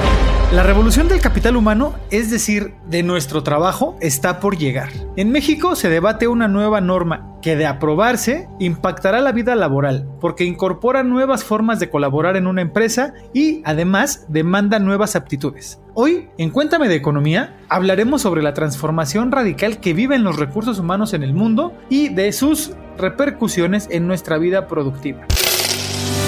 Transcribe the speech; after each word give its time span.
La 0.51 0.63
revolución 0.63 1.07
del 1.07 1.21
capital 1.21 1.55
humano, 1.55 1.93
es 2.09 2.31
decir, 2.31 2.73
de 2.87 3.03
nuestro 3.03 3.43
trabajo, 3.43 3.95
está 4.01 4.39
por 4.39 4.57
llegar. 4.57 4.89
En 5.15 5.31
México 5.31 5.75
se 5.75 5.89
debate 5.89 6.27
una 6.27 6.47
nueva 6.47 6.81
norma 6.81 7.37
que 7.41 7.55
de 7.55 7.67
aprobarse 7.67 8.47
impactará 8.59 9.21
la 9.21 9.31
vida 9.31 9.53
laboral, 9.55 10.09
porque 10.19 10.45
incorpora 10.45 11.03
nuevas 11.03 11.43
formas 11.43 11.79
de 11.79 11.89
colaborar 11.91 12.37
en 12.37 12.47
una 12.47 12.61
empresa 12.61 13.13
y 13.33 13.61
además 13.65 14.25
demanda 14.29 14.79
nuevas 14.79 15.15
aptitudes. 15.15 15.79
Hoy, 15.93 16.29
en 16.39 16.49
Cuéntame 16.49 16.87
de 16.87 16.95
Economía, 16.95 17.57
hablaremos 17.69 18.23
sobre 18.23 18.41
la 18.41 18.55
transformación 18.55 19.31
radical 19.31 19.79
que 19.79 19.93
viven 19.93 20.23
los 20.23 20.37
recursos 20.37 20.79
humanos 20.79 21.13
en 21.13 21.21
el 21.21 21.35
mundo 21.35 21.73
y 21.89 22.09
de 22.09 22.31
sus 22.31 22.73
repercusiones 22.97 23.87
en 23.91 24.07
nuestra 24.07 24.37
vida 24.39 24.67
productiva. 24.67 25.27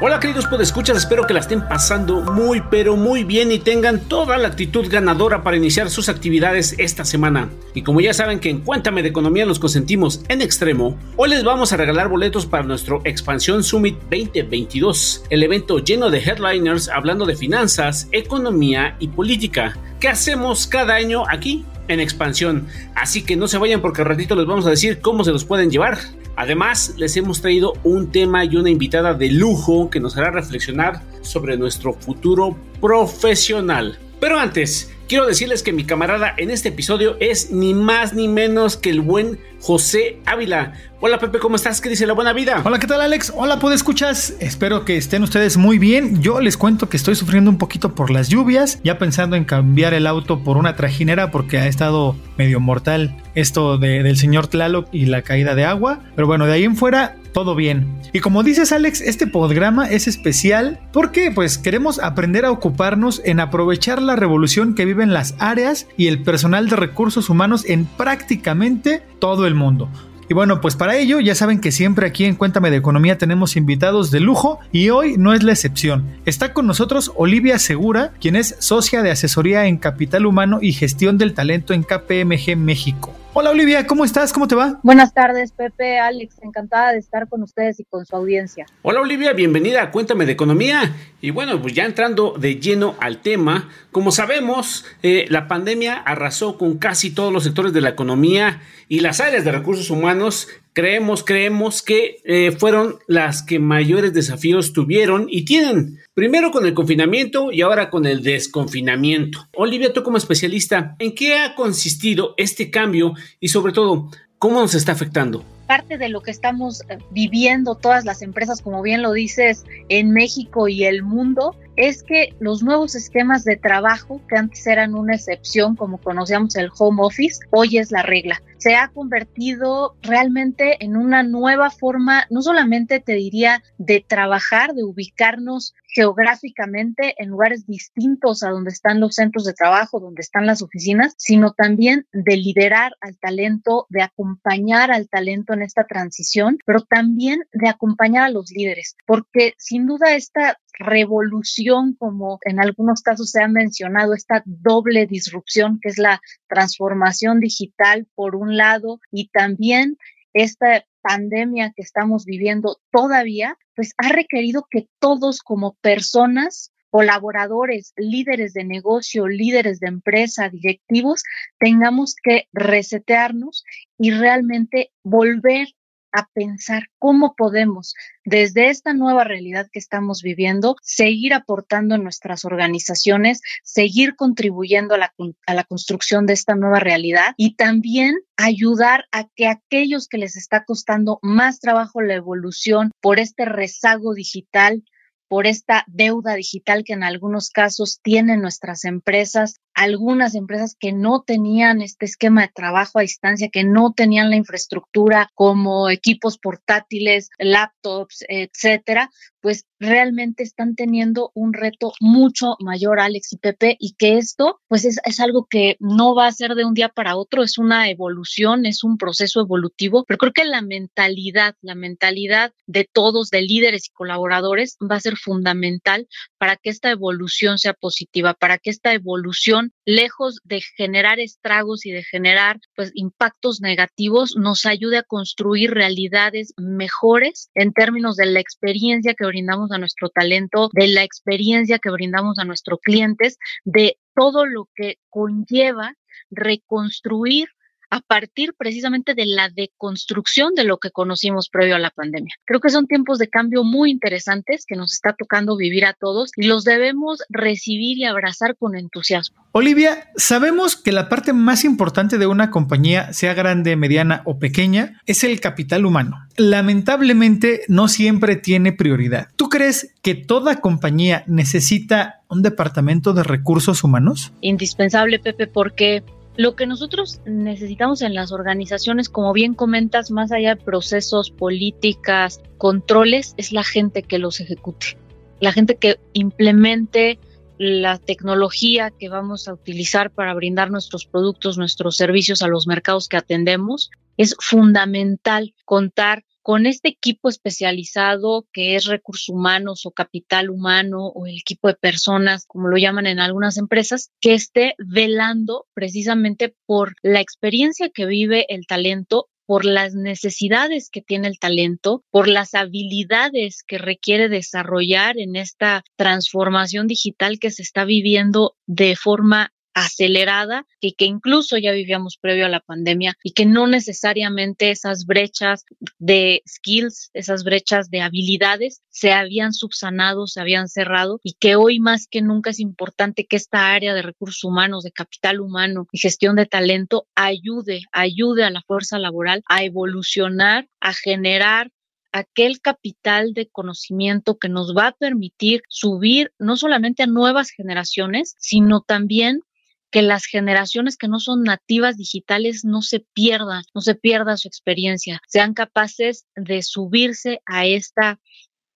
Hola 0.00 0.20
queridos 0.20 0.46
podescuchas, 0.46 0.96
espero 0.96 1.26
que 1.26 1.34
la 1.34 1.40
estén 1.40 1.66
pasando 1.66 2.20
muy 2.20 2.62
pero 2.70 2.94
muy 2.94 3.24
bien 3.24 3.50
y 3.50 3.58
tengan 3.58 3.98
toda 3.98 4.38
la 4.38 4.46
actitud 4.46 4.86
ganadora 4.88 5.42
para 5.42 5.56
iniciar 5.56 5.90
sus 5.90 6.08
actividades 6.08 6.76
esta 6.78 7.04
semana. 7.04 7.50
Y 7.74 7.82
como 7.82 8.00
ya 8.00 8.14
saben 8.14 8.38
que 8.38 8.48
en 8.48 8.60
Cuéntame 8.60 9.02
de 9.02 9.08
Economía 9.08 9.44
nos 9.44 9.58
consentimos 9.58 10.22
en 10.28 10.40
extremo, 10.40 10.96
hoy 11.16 11.30
les 11.30 11.42
vamos 11.42 11.72
a 11.72 11.76
regalar 11.76 12.08
boletos 12.08 12.46
para 12.46 12.62
nuestro 12.62 13.00
Expansión 13.02 13.64
Summit 13.64 13.98
2022, 14.02 15.24
el 15.30 15.42
evento 15.42 15.80
lleno 15.80 16.10
de 16.10 16.20
headliners 16.20 16.88
hablando 16.88 17.26
de 17.26 17.34
finanzas, 17.34 18.06
economía 18.12 18.94
y 19.00 19.08
política. 19.08 19.76
¿Qué 19.98 20.06
hacemos 20.06 20.68
cada 20.68 20.94
año 20.94 21.24
aquí? 21.28 21.64
en 21.88 22.00
expansión. 22.00 22.66
Así 22.94 23.22
que 23.22 23.34
no 23.34 23.48
se 23.48 23.56
vayan 23.56 23.80
porque 23.80 24.02
al 24.02 24.08
ratito 24.08 24.36
les 24.36 24.44
vamos 24.44 24.66
a 24.66 24.70
decir 24.70 25.00
cómo 25.00 25.24
se 25.24 25.32
los 25.32 25.46
pueden 25.46 25.70
llevar. 25.70 25.96
Además, 26.38 26.94
les 26.96 27.16
hemos 27.16 27.40
traído 27.40 27.72
un 27.82 28.12
tema 28.12 28.44
y 28.44 28.54
una 28.54 28.70
invitada 28.70 29.12
de 29.12 29.28
lujo 29.28 29.90
que 29.90 29.98
nos 29.98 30.16
hará 30.16 30.30
reflexionar 30.30 31.02
sobre 31.20 31.56
nuestro 31.56 31.94
futuro 31.94 32.56
profesional. 32.80 33.98
Pero 34.20 34.38
antes, 34.38 34.88
quiero 35.08 35.26
decirles 35.26 35.62
que 35.62 35.72
mi 35.72 35.84
camarada 35.84 36.34
en 36.36 36.50
este 36.50 36.68
episodio 36.68 37.16
es 37.18 37.50
ni 37.50 37.72
más 37.72 38.12
ni 38.12 38.28
menos 38.28 38.76
que 38.76 38.90
el 38.90 39.00
buen 39.00 39.38
José 39.60 40.18
Ávila. 40.26 40.74
Hola 41.00 41.18
Pepe, 41.18 41.38
¿cómo 41.38 41.56
estás? 41.56 41.80
¿Qué 41.80 41.88
dice 41.88 42.06
la 42.06 42.12
buena 42.12 42.32
vida? 42.32 42.60
Hola, 42.64 42.78
¿qué 42.78 42.86
tal 42.86 43.00
Alex? 43.00 43.32
Hola, 43.34 43.58
¿puedo 43.58 43.74
escuchas? 43.74 44.34
Espero 44.40 44.84
que 44.84 44.96
estén 44.96 45.22
ustedes 45.22 45.56
muy 45.56 45.78
bien. 45.78 46.20
Yo 46.20 46.40
les 46.40 46.56
cuento 46.56 46.88
que 46.88 46.96
estoy 46.96 47.14
sufriendo 47.14 47.50
un 47.50 47.58
poquito 47.58 47.94
por 47.94 48.10
las 48.10 48.28
lluvias, 48.28 48.80
ya 48.84 48.98
pensando 48.98 49.36
en 49.36 49.44
cambiar 49.44 49.94
el 49.94 50.06
auto 50.06 50.44
por 50.44 50.56
una 50.56 50.76
trajinera 50.76 51.30
porque 51.30 51.58
ha 51.58 51.66
estado 51.66 52.16
medio 52.36 52.60
mortal 52.60 53.16
esto 53.34 53.78
del 53.78 54.16
señor 54.16 54.48
Tlaloc 54.48 54.88
y 54.92 55.06
la 55.06 55.22
caída 55.22 55.54
de 55.54 55.64
agua. 55.64 56.00
Pero 56.16 56.26
bueno, 56.26 56.46
de 56.46 56.52
ahí 56.52 56.64
en 56.64 56.76
fuera 56.76 57.16
todo 57.32 57.54
bien. 57.54 58.00
Y 58.12 58.20
como 58.20 58.42
dices 58.42 58.72
Alex, 58.72 59.00
este 59.00 59.26
programa 59.26 59.88
es 59.88 60.08
especial 60.08 60.80
porque 60.92 61.30
pues 61.30 61.58
queremos 61.58 61.98
aprender 61.98 62.44
a 62.44 62.50
ocuparnos 62.50 63.20
en 63.24 63.40
aprovechar 63.40 64.00
la 64.02 64.16
revolución 64.16 64.74
que 64.74 64.84
viven 64.84 65.12
las 65.12 65.34
áreas 65.38 65.86
y 65.96 66.06
el 66.06 66.22
personal 66.22 66.68
de 66.68 66.76
recursos 66.76 67.28
humanos 67.30 67.64
en 67.66 67.84
prácticamente 67.84 69.02
todo 69.18 69.46
el 69.46 69.54
mundo. 69.54 69.88
Y 70.30 70.34
bueno, 70.34 70.60
pues 70.60 70.76
para 70.76 70.96
ello 70.98 71.20
ya 71.20 71.34
saben 71.34 71.58
que 71.58 71.72
siempre 71.72 72.06
aquí 72.06 72.26
en 72.26 72.34
Cuéntame 72.34 72.70
de 72.70 72.76
Economía 72.76 73.16
tenemos 73.16 73.56
invitados 73.56 74.10
de 74.10 74.20
lujo 74.20 74.58
y 74.72 74.90
hoy 74.90 75.16
no 75.16 75.32
es 75.32 75.42
la 75.42 75.52
excepción. 75.52 76.04
Está 76.26 76.52
con 76.52 76.66
nosotros 76.66 77.12
Olivia 77.16 77.58
Segura, 77.58 78.12
quien 78.20 78.36
es 78.36 78.56
socia 78.58 79.02
de 79.02 79.10
asesoría 79.10 79.66
en 79.66 79.78
capital 79.78 80.26
humano 80.26 80.58
y 80.60 80.74
gestión 80.74 81.16
del 81.16 81.32
talento 81.32 81.72
en 81.72 81.82
KPMG 81.82 82.58
México. 82.58 83.14
Hola 83.40 83.50
Olivia, 83.50 83.86
¿cómo 83.86 84.04
estás? 84.04 84.32
¿Cómo 84.32 84.48
te 84.48 84.56
va? 84.56 84.80
Buenas 84.82 85.14
tardes, 85.14 85.52
Pepe, 85.52 86.00
Alex, 86.00 86.40
encantada 86.42 86.90
de 86.90 86.98
estar 86.98 87.28
con 87.28 87.40
ustedes 87.44 87.78
y 87.78 87.84
con 87.84 88.04
su 88.04 88.16
audiencia. 88.16 88.66
Hola 88.82 89.00
Olivia, 89.00 89.32
bienvenida 89.32 89.80
a 89.80 89.90
Cuéntame 89.92 90.26
de 90.26 90.32
Economía. 90.32 90.92
Y 91.20 91.30
bueno, 91.30 91.62
pues 91.62 91.72
ya 91.72 91.84
entrando 91.84 92.34
de 92.36 92.56
lleno 92.56 92.96
al 92.98 93.22
tema, 93.22 93.68
como 93.92 94.10
sabemos, 94.10 94.84
eh, 95.04 95.24
la 95.28 95.46
pandemia 95.46 95.94
arrasó 95.94 96.58
con 96.58 96.78
casi 96.78 97.12
todos 97.12 97.32
los 97.32 97.44
sectores 97.44 97.72
de 97.72 97.80
la 97.80 97.90
economía 97.90 98.60
y 98.88 99.00
las 99.00 99.20
áreas 99.20 99.44
de 99.44 99.52
recursos 99.52 99.88
humanos 99.90 100.48
creemos, 100.78 101.24
creemos 101.24 101.82
que 101.82 102.18
eh, 102.22 102.52
fueron 102.52 103.00
las 103.08 103.42
que 103.42 103.58
mayores 103.58 104.14
desafíos 104.14 104.72
tuvieron 104.72 105.26
y 105.28 105.44
tienen. 105.44 105.98
Primero 106.14 106.52
con 106.52 106.64
el 106.66 106.74
confinamiento 106.74 107.50
y 107.50 107.62
ahora 107.62 107.90
con 107.90 108.06
el 108.06 108.22
desconfinamiento. 108.22 109.48
Olivia, 109.56 109.92
tú 109.92 110.04
como 110.04 110.18
especialista, 110.18 110.94
¿en 111.00 111.16
qué 111.16 111.36
ha 111.36 111.56
consistido 111.56 112.34
este 112.36 112.70
cambio 112.70 113.14
y 113.40 113.48
sobre 113.48 113.72
todo, 113.72 114.08
cómo 114.38 114.60
nos 114.60 114.76
está 114.76 114.92
afectando? 114.92 115.44
parte 115.66 115.98
de 115.98 116.08
lo 116.08 116.22
que 116.22 116.30
estamos 116.30 116.82
eh, 116.88 116.96
viviendo 117.10 117.74
todas 117.74 118.06
las 118.06 118.22
empresas, 118.22 118.62
como 118.62 118.80
bien 118.80 119.02
lo 119.02 119.12
dices, 119.12 119.66
en 119.90 120.12
México 120.12 120.66
y 120.66 120.84
el 120.84 121.02
mundo, 121.02 121.56
es 121.78 122.02
que 122.02 122.34
los 122.40 122.64
nuevos 122.64 122.96
esquemas 122.96 123.44
de 123.44 123.56
trabajo, 123.56 124.20
que 124.28 124.36
antes 124.36 124.66
eran 124.66 124.96
una 124.96 125.14
excepción, 125.14 125.76
como 125.76 125.98
conocíamos 125.98 126.56
el 126.56 126.70
home 126.76 127.00
office, 127.02 127.38
hoy 127.52 127.78
es 127.78 127.92
la 127.92 128.02
regla. 128.02 128.42
Se 128.58 128.74
ha 128.74 128.88
convertido 128.88 129.94
realmente 130.02 130.84
en 130.84 130.96
una 130.96 131.22
nueva 131.22 131.70
forma, 131.70 132.26
no 132.30 132.42
solamente 132.42 132.98
te 132.98 133.12
diría 133.12 133.62
de 133.78 134.04
trabajar, 134.06 134.74
de 134.74 134.82
ubicarnos 134.82 135.74
geográficamente 135.86 137.14
en 137.18 137.30
lugares 137.30 137.66
distintos 137.66 138.42
a 138.42 138.50
donde 138.50 138.70
están 138.70 139.00
los 139.00 139.14
centros 139.14 139.44
de 139.44 139.54
trabajo, 139.54 140.00
donde 140.00 140.20
están 140.20 140.46
las 140.46 140.62
oficinas, 140.62 141.14
sino 141.16 141.52
también 141.52 142.06
de 142.12 142.36
liderar 142.36 142.92
al 143.00 143.16
talento, 143.18 143.86
de 143.88 144.02
acompañar 144.02 144.90
al 144.90 145.08
talento 145.08 145.54
en 145.54 145.62
esta 145.62 145.84
transición, 145.84 146.58
pero 146.66 146.80
también 146.82 147.44
de 147.52 147.68
acompañar 147.68 148.24
a 148.24 148.30
los 148.30 148.50
líderes, 148.50 148.96
porque 149.06 149.54
sin 149.58 149.86
duda 149.86 150.14
esta 150.14 150.58
revolución, 150.78 151.94
como 151.98 152.38
en 152.44 152.60
algunos 152.60 153.02
casos 153.02 153.30
se 153.30 153.42
ha 153.42 153.48
mencionado, 153.48 154.14
esta 154.14 154.42
doble 154.46 155.06
disrupción 155.06 155.78
que 155.82 155.88
es 155.88 155.98
la 155.98 156.20
transformación 156.48 157.40
digital 157.40 158.06
por 158.14 158.36
un 158.36 158.56
lado 158.56 159.00
y 159.10 159.28
también 159.28 159.96
esta 160.32 160.84
pandemia 161.02 161.72
que 161.74 161.82
estamos 161.82 162.24
viviendo 162.24 162.78
todavía, 162.90 163.56
pues 163.74 163.92
ha 163.96 164.08
requerido 164.08 164.66
que 164.70 164.88
todos 164.98 165.40
como 165.40 165.74
personas 165.80 166.72
colaboradores, 166.90 167.92
líderes 167.96 168.54
de 168.54 168.64
negocio, 168.64 169.26
líderes 169.26 169.78
de 169.80 169.88
empresa, 169.88 170.48
directivos, 170.48 171.22
tengamos 171.58 172.14
que 172.22 172.48
resetearnos 172.52 173.64
y 173.98 174.10
realmente 174.10 174.90
volver 175.02 175.68
a 176.12 176.28
pensar 176.32 176.84
cómo 176.98 177.34
podemos, 177.36 177.94
desde 178.24 178.68
esta 178.68 178.94
nueva 178.94 179.24
realidad 179.24 179.68
que 179.72 179.78
estamos 179.78 180.22
viviendo, 180.22 180.76
seguir 180.82 181.34
aportando 181.34 181.94
en 181.94 182.02
nuestras 182.02 182.44
organizaciones, 182.44 183.40
seguir 183.62 184.16
contribuyendo 184.16 184.94
a 184.94 184.98
la, 184.98 185.14
a 185.46 185.54
la 185.54 185.64
construcción 185.64 186.26
de 186.26 186.34
esta 186.34 186.54
nueva 186.54 186.80
realidad 186.80 187.34
y 187.36 187.56
también 187.56 188.16
ayudar 188.36 189.04
a 189.12 189.28
que 189.34 189.46
aquellos 189.46 190.08
que 190.08 190.18
les 190.18 190.36
está 190.36 190.64
costando 190.64 191.18
más 191.22 191.60
trabajo 191.60 192.00
la 192.00 192.14
evolución 192.14 192.90
por 193.00 193.18
este 193.18 193.44
rezago 193.44 194.14
digital, 194.14 194.82
por 195.28 195.46
esta 195.46 195.84
deuda 195.86 196.34
digital 196.34 196.84
que 196.84 196.94
en 196.94 197.04
algunos 197.04 197.50
casos 197.50 198.00
tienen 198.02 198.40
nuestras 198.40 198.84
empresas, 198.84 199.56
algunas 199.78 200.34
empresas 200.34 200.76
que 200.78 200.92
no 200.92 201.22
tenían 201.22 201.82
este 201.82 202.04
esquema 202.04 202.42
de 202.42 202.52
trabajo 202.52 202.98
a 202.98 203.02
distancia, 203.02 203.48
que 203.48 203.62
no 203.62 203.92
tenían 203.92 204.28
la 204.28 204.36
infraestructura 204.36 205.30
como 205.34 205.88
equipos 205.88 206.36
portátiles, 206.36 207.30
laptops, 207.38 208.24
etcétera, 208.28 209.08
pues 209.40 209.66
realmente 209.78 210.42
están 210.42 210.74
teniendo 210.74 211.30
un 211.34 211.52
reto 211.52 211.92
mucho 212.00 212.56
mayor, 212.58 212.98
Alex 212.98 213.32
y 213.32 213.36
Pepe, 213.36 213.76
y 213.78 213.94
que 213.94 214.18
esto, 214.18 214.60
pues 214.66 214.84
es, 214.84 214.98
es, 215.04 215.20
algo 215.20 215.46
que 215.48 215.76
no 215.78 216.14
va 216.14 216.26
a 216.26 216.32
ser 216.32 216.54
de 216.54 216.64
un 216.64 216.74
día 216.74 216.88
para 216.88 217.16
otro, 217.16 217.42
es 217.42 217.58
una 217.58 217.88
evolución, 217.88 218.66
es 218.66 218.82
un 218.82 218.98
proceso 218.98 219.40
evolutivo, 219.40 220.04
pero 220.06 220.18
creo 220.18 220.32
que 220.32 220.44
la 220.44 220.62
mentalidad, 220.62 221.54
la 221.62 221.74
mentalidad 221.74 222.52
de 222.66 222.88
todos, 222.92 223.30
de 223.30 223.42
líderes 223.42 223.86
y 223.86 223.92
colaboradores, 223.92 224.76
va 224.80 224.96
a 224.96 225.00
ser 225.00 225.16
fundamental 225.16 226.08
para 226.38 226.56
que 226.56 226.70
esta 226.70 226.90
evolución 226.90 227.58
sea 227.58 227.74
positiva, 227.74 228.34
para 228.34 228.58
que 228.58 228.70
esta 228.70 228.92
evolución, 228.92 229.67
lejos 229.84 230.40
de 230.44 230.60
generar 230.76 231.20
estragos 231.20 231.86
y 231.86 231.90
de 231.90 232.02
generar 232.02 232.60
pues 232.74 232.90
impactos 232.94 233.60
negativos, 233.60 234.36
nos 234.36 234.66
ayude 234.66 234.98
a 234.98 235.02
construir 235.02 235.72
realidades 235.72 236.54
mejores 236.56 237.50
en 237.54 237.72
términos 237.72 238.16
de 238.16 238.26
la 238.26 238.40
experiencia 238.40 239.14
que 239.14 239.26
brindamos 239.26 239.70
a 239.72 239.78
nuestro 239.78 240.08
talento, 240.08 240.68
de 240.72 240.88
la 240.88 241.02
experiencia 241.02 241.78
que 241.78 241.90
brindamos 241.90 242.38
a 242.38 242.44
nuestros 242.44 242.78
clientes, 242.82 243.38
de 243.64 243.98
todo 244.14 244.46
lo 244.46 244.68
que 244.74 244.96
conlleva 245.08 245.94
reconstruir 246.30 247.48
a 247.90 248.00
partir 248.00 248.54
precisamente 248.56 249.14
de 249.14 249.26
la 249.26 249.48
deconstrucción 249.48 250.54
de 250.54 250.64
lo 250.64 250.78
que 250.78 250.90
conocimos 250.90 251.48
previo 251.48 251.76
a 251.76 251.78
la 251.78 251.90
pandemia. 251.90 252.34
Creo 252.44 252.60
que 252.60 252.70
son 252.70 252.86
tiempos 252.86 253.18
de 253.18 253.28
cambio 253.28 253.64
muy 253.64 253.90
interesantes 253.90 254.64
que 254.66 254.76
nos 254.76 254.92
está 254.92 255.14
tocando 255.14 255.56
vivir 255.56 255.84
a 255.86 255.94
todos 255.94 256.30
y 256.36 256.46
los 256.46 256.64
debemos 256.64 257.22
recibir 257.28 257.98
y 257.98 258.04
abrazar 258.04 258.56
con 258.56 258.76
entusiasmo. 258.76 259.44
Olivia, 259.52 260.10
sabemos 260.16 260.76
que 260.76 260.92
la 260.92 261.08
parte 261.08 261.32
más 261.32 261.64
importante 261.64 262.18
de 262.18 262.26
una 262.26 262.50
compañía, 262.50 263.12
sea 263.12 263.34
grande, 263.34 263.76
mediana 263.76 264.22
o 264.24 264.38
pequeña, 264.38 265.00
es 265.06 265.24
el 265.24 265.40
capital 265.40 265.86
humano. 265.86 266.16
Lamentablemente 266.36 267.62
no 267.68 267.88
siempre 267.88 268.36
tiene 268.36 268.72
prioridad. 268.72 269.28
¿Tú 269.36 269.48
crees 269.48 269.94
que 270.02 270.14
toda 270.14 270.60
compañía 270.60 271.24
necesita 271.26 272.22
un 272.28 272.42
departamento 272.42 273.14
de 273.14 273.22
recursos 273.22 273.82
humanos? 273.82 274.32
Indispensable, 274.40 275.18
Pepe, 275.18 275.46
porque 275.46 276.04
lo 276.38 276.54
que 276.54 276.68
nosotros 276.68 277.20
necesitamos 277.26 278.00
en 278.00 278.14
las 278.14 278.30
organizaciones, 278.30 279.08
como 279.08 279.32
bien 279.32 279.54
comentas, 279.54 280.12
más 280.12 280.30
allá 280.30 280.54
de 280.54 280.62
procesos, 280.62 281.32
políticas, 281.32 282.40
controles, 282.58 283.34
es 283.36 283.50
la 283.50 283.64
gente 283.64 284.04
que 284.04 284.20
los 284.20 284.38
ejecute, 284.38 284.96
la 285.40 285.50
gente 285.50 285.74
que 285.74 285.98
implemente 286.12 287.18
la 287.58 287.98
tecnología 287.98 288.92
que 288.92 289.08
vamos 289.08 289.48
a 289.48 289.54
utilizar 289.54 290.12
para 290.12 290.32
brindar 290.32 290.70
nuestros 290.70 291.06
productos, 291.06 291.58
nuestros 291.58 291.96
servicios 291.96 292.40
a 292.40 292.46
los 292.46 292.68
mercados 292.68 293.08
que 293.08 293.16
atendemos. 293.16 293.90
Es 294.16 294.36
fundamental 294.38 295.56
contar 295.64 296.22
con 296.48 296.64
este 296.64 296.88
equipo 296.88 297.28
especializado 297.28 298.48
que 298.54 298.74
es 298.74 298.86
recursos 298.86 299.28
humanos 299.28 299.84
o 299.84 299.90
capital 299.90 300.48
humano 300.48 301.08
o 301.08 301.26
el 301.26 301.36
equipo 301.36 301.68
de 301.68 301.74
personas, 301.74 302.46
como 302.46 302.68
lo 302.68 302.78
llaman 302.78 303.06
en 303.06 303.20
algunas 303.20 303.58
empresas, 303.58 304.12
que 304.18 304.32
esté 304.32 304.74
velando 304.78 305.66
precisamente 305.74 306.56
por 306.64 306.94
la 307.02 307.20
experiencia 307.20 307.90
que 307.90 308.06
vive 308.06 308.46
el 308.48 308.66
talento 308.66 309.28
por 309.44 309.66
las 309.66 309.94
necesidades 309.94 310.88
que 310.90 311.02
tiene 311.02 311.28
el 311.28 311.38
talento, 311.38 312.02
por 312.10 312.28
las 312.28 312.54
habilidades 312.54 313.62
que 313.62 313.76
requiere 313.76 314.30
desarrollar 314.30 315.18
en 315.18 315.36
esta 315.36 315.84
transformación 315.96 316.86
digital 316.86 317.38
que 317.38 317.50
se 317.50 317.62
está 317.62 317.84
viviendo 317.84 318.56
de 318.66 318.96
forma 318.96 319.52
acelerada 319.74 320.66
y 320.80 320.92
que 320.92 321.04
incluso 321.04 321.56
ya 321.56 321.72
vivíamos 321.72 322.16
previo 322.16 322.46
a 322.46 322.48
la 322.48 322.60
pandemia 322.60 323.16
y 323.22 323.32
que 323.32 323.46
no 323.46 323.66
necesariamente 323.66 324.70
esas 324.70 325.06
brechas 325.06 325.64
de 325.98 326.42
skills, 326.46 327.10
esas 327.14 327.44
brechas 327.44 327.90
de 327.90 328.00
habilidades 328.00 328.82
se 328.90 329.12
habían 329.12 329.52
subsanado, 329.52 330.26
se 330.26 330.40
habían 330.40 330.68
cerrado 330.68 331.20
y 331.22 331.34
que 331.34 331.56
hoy 331.56 331.80
más 331.80 332.06
que 332.08 332.22
nunca 332.22 332.50
es 332.50 332.60
importante 332.60 333.26
que 333.26 333.36
esta 333.36 333.72
área 333.72 333.94
de 333.94 334.02
recursos 334.02 334.42
humanos, 334.44 334.84
de 334.84 334.92
capital 334.92 335.40
humano 335.40 335.86
y 335.92 335.98
gestión 335.98 336.36
de 336.36 336.46
talento 336.46 337.06
ayude, 337.14 337.82
ayude 337.92 338.44
a 338.44 338.50
la 338.50 338.62
fuerza 338.62 338.98
laboral 338.98 339.42
a 339.48 339.62
evolucionar, 339.62 340.68
a 340.80 340.92
generar 340.92 341.70
aquel 342.12 342.60
capital 342.60 343.34
de 343.34 343.48
conocimiento 343.48 344.38
que 344.38 344.48
nos 344.48 344.74
va 344.76 344.88
a 344.88 344.92
permitir 344.92 345.62
subir 345.68 346.32
no 346.38 346.56
solamente 346.56 347.02
a 347.02 347.06
nuevas 347.06 347.50
generaciones, 347.50 348.34
sino 348.38 348.80
también 348.80 349.42
que 349.90 350.02
las 350.02 350.26
generaciones 350.26 350.96
que 350.96 351.08
no 351.08 351.20
son 351.20 351.42
nativas 351.42 351.96
digitales 351.96 352.64
no 352.64 352.82
se 352.82 353.00
pierdan, 353.14 353.62
no 353.74 353.80
se 353.80 353.94
pierda 353.94 354.36
su 354.36 354.48
experiencia, 354.48 355.20
sean 355.28 355.54
capaces 355.54 356.26
de 356.36 356.62
subirse 356.62 357.40
a 357.46 357.66
esta 357.66 358.20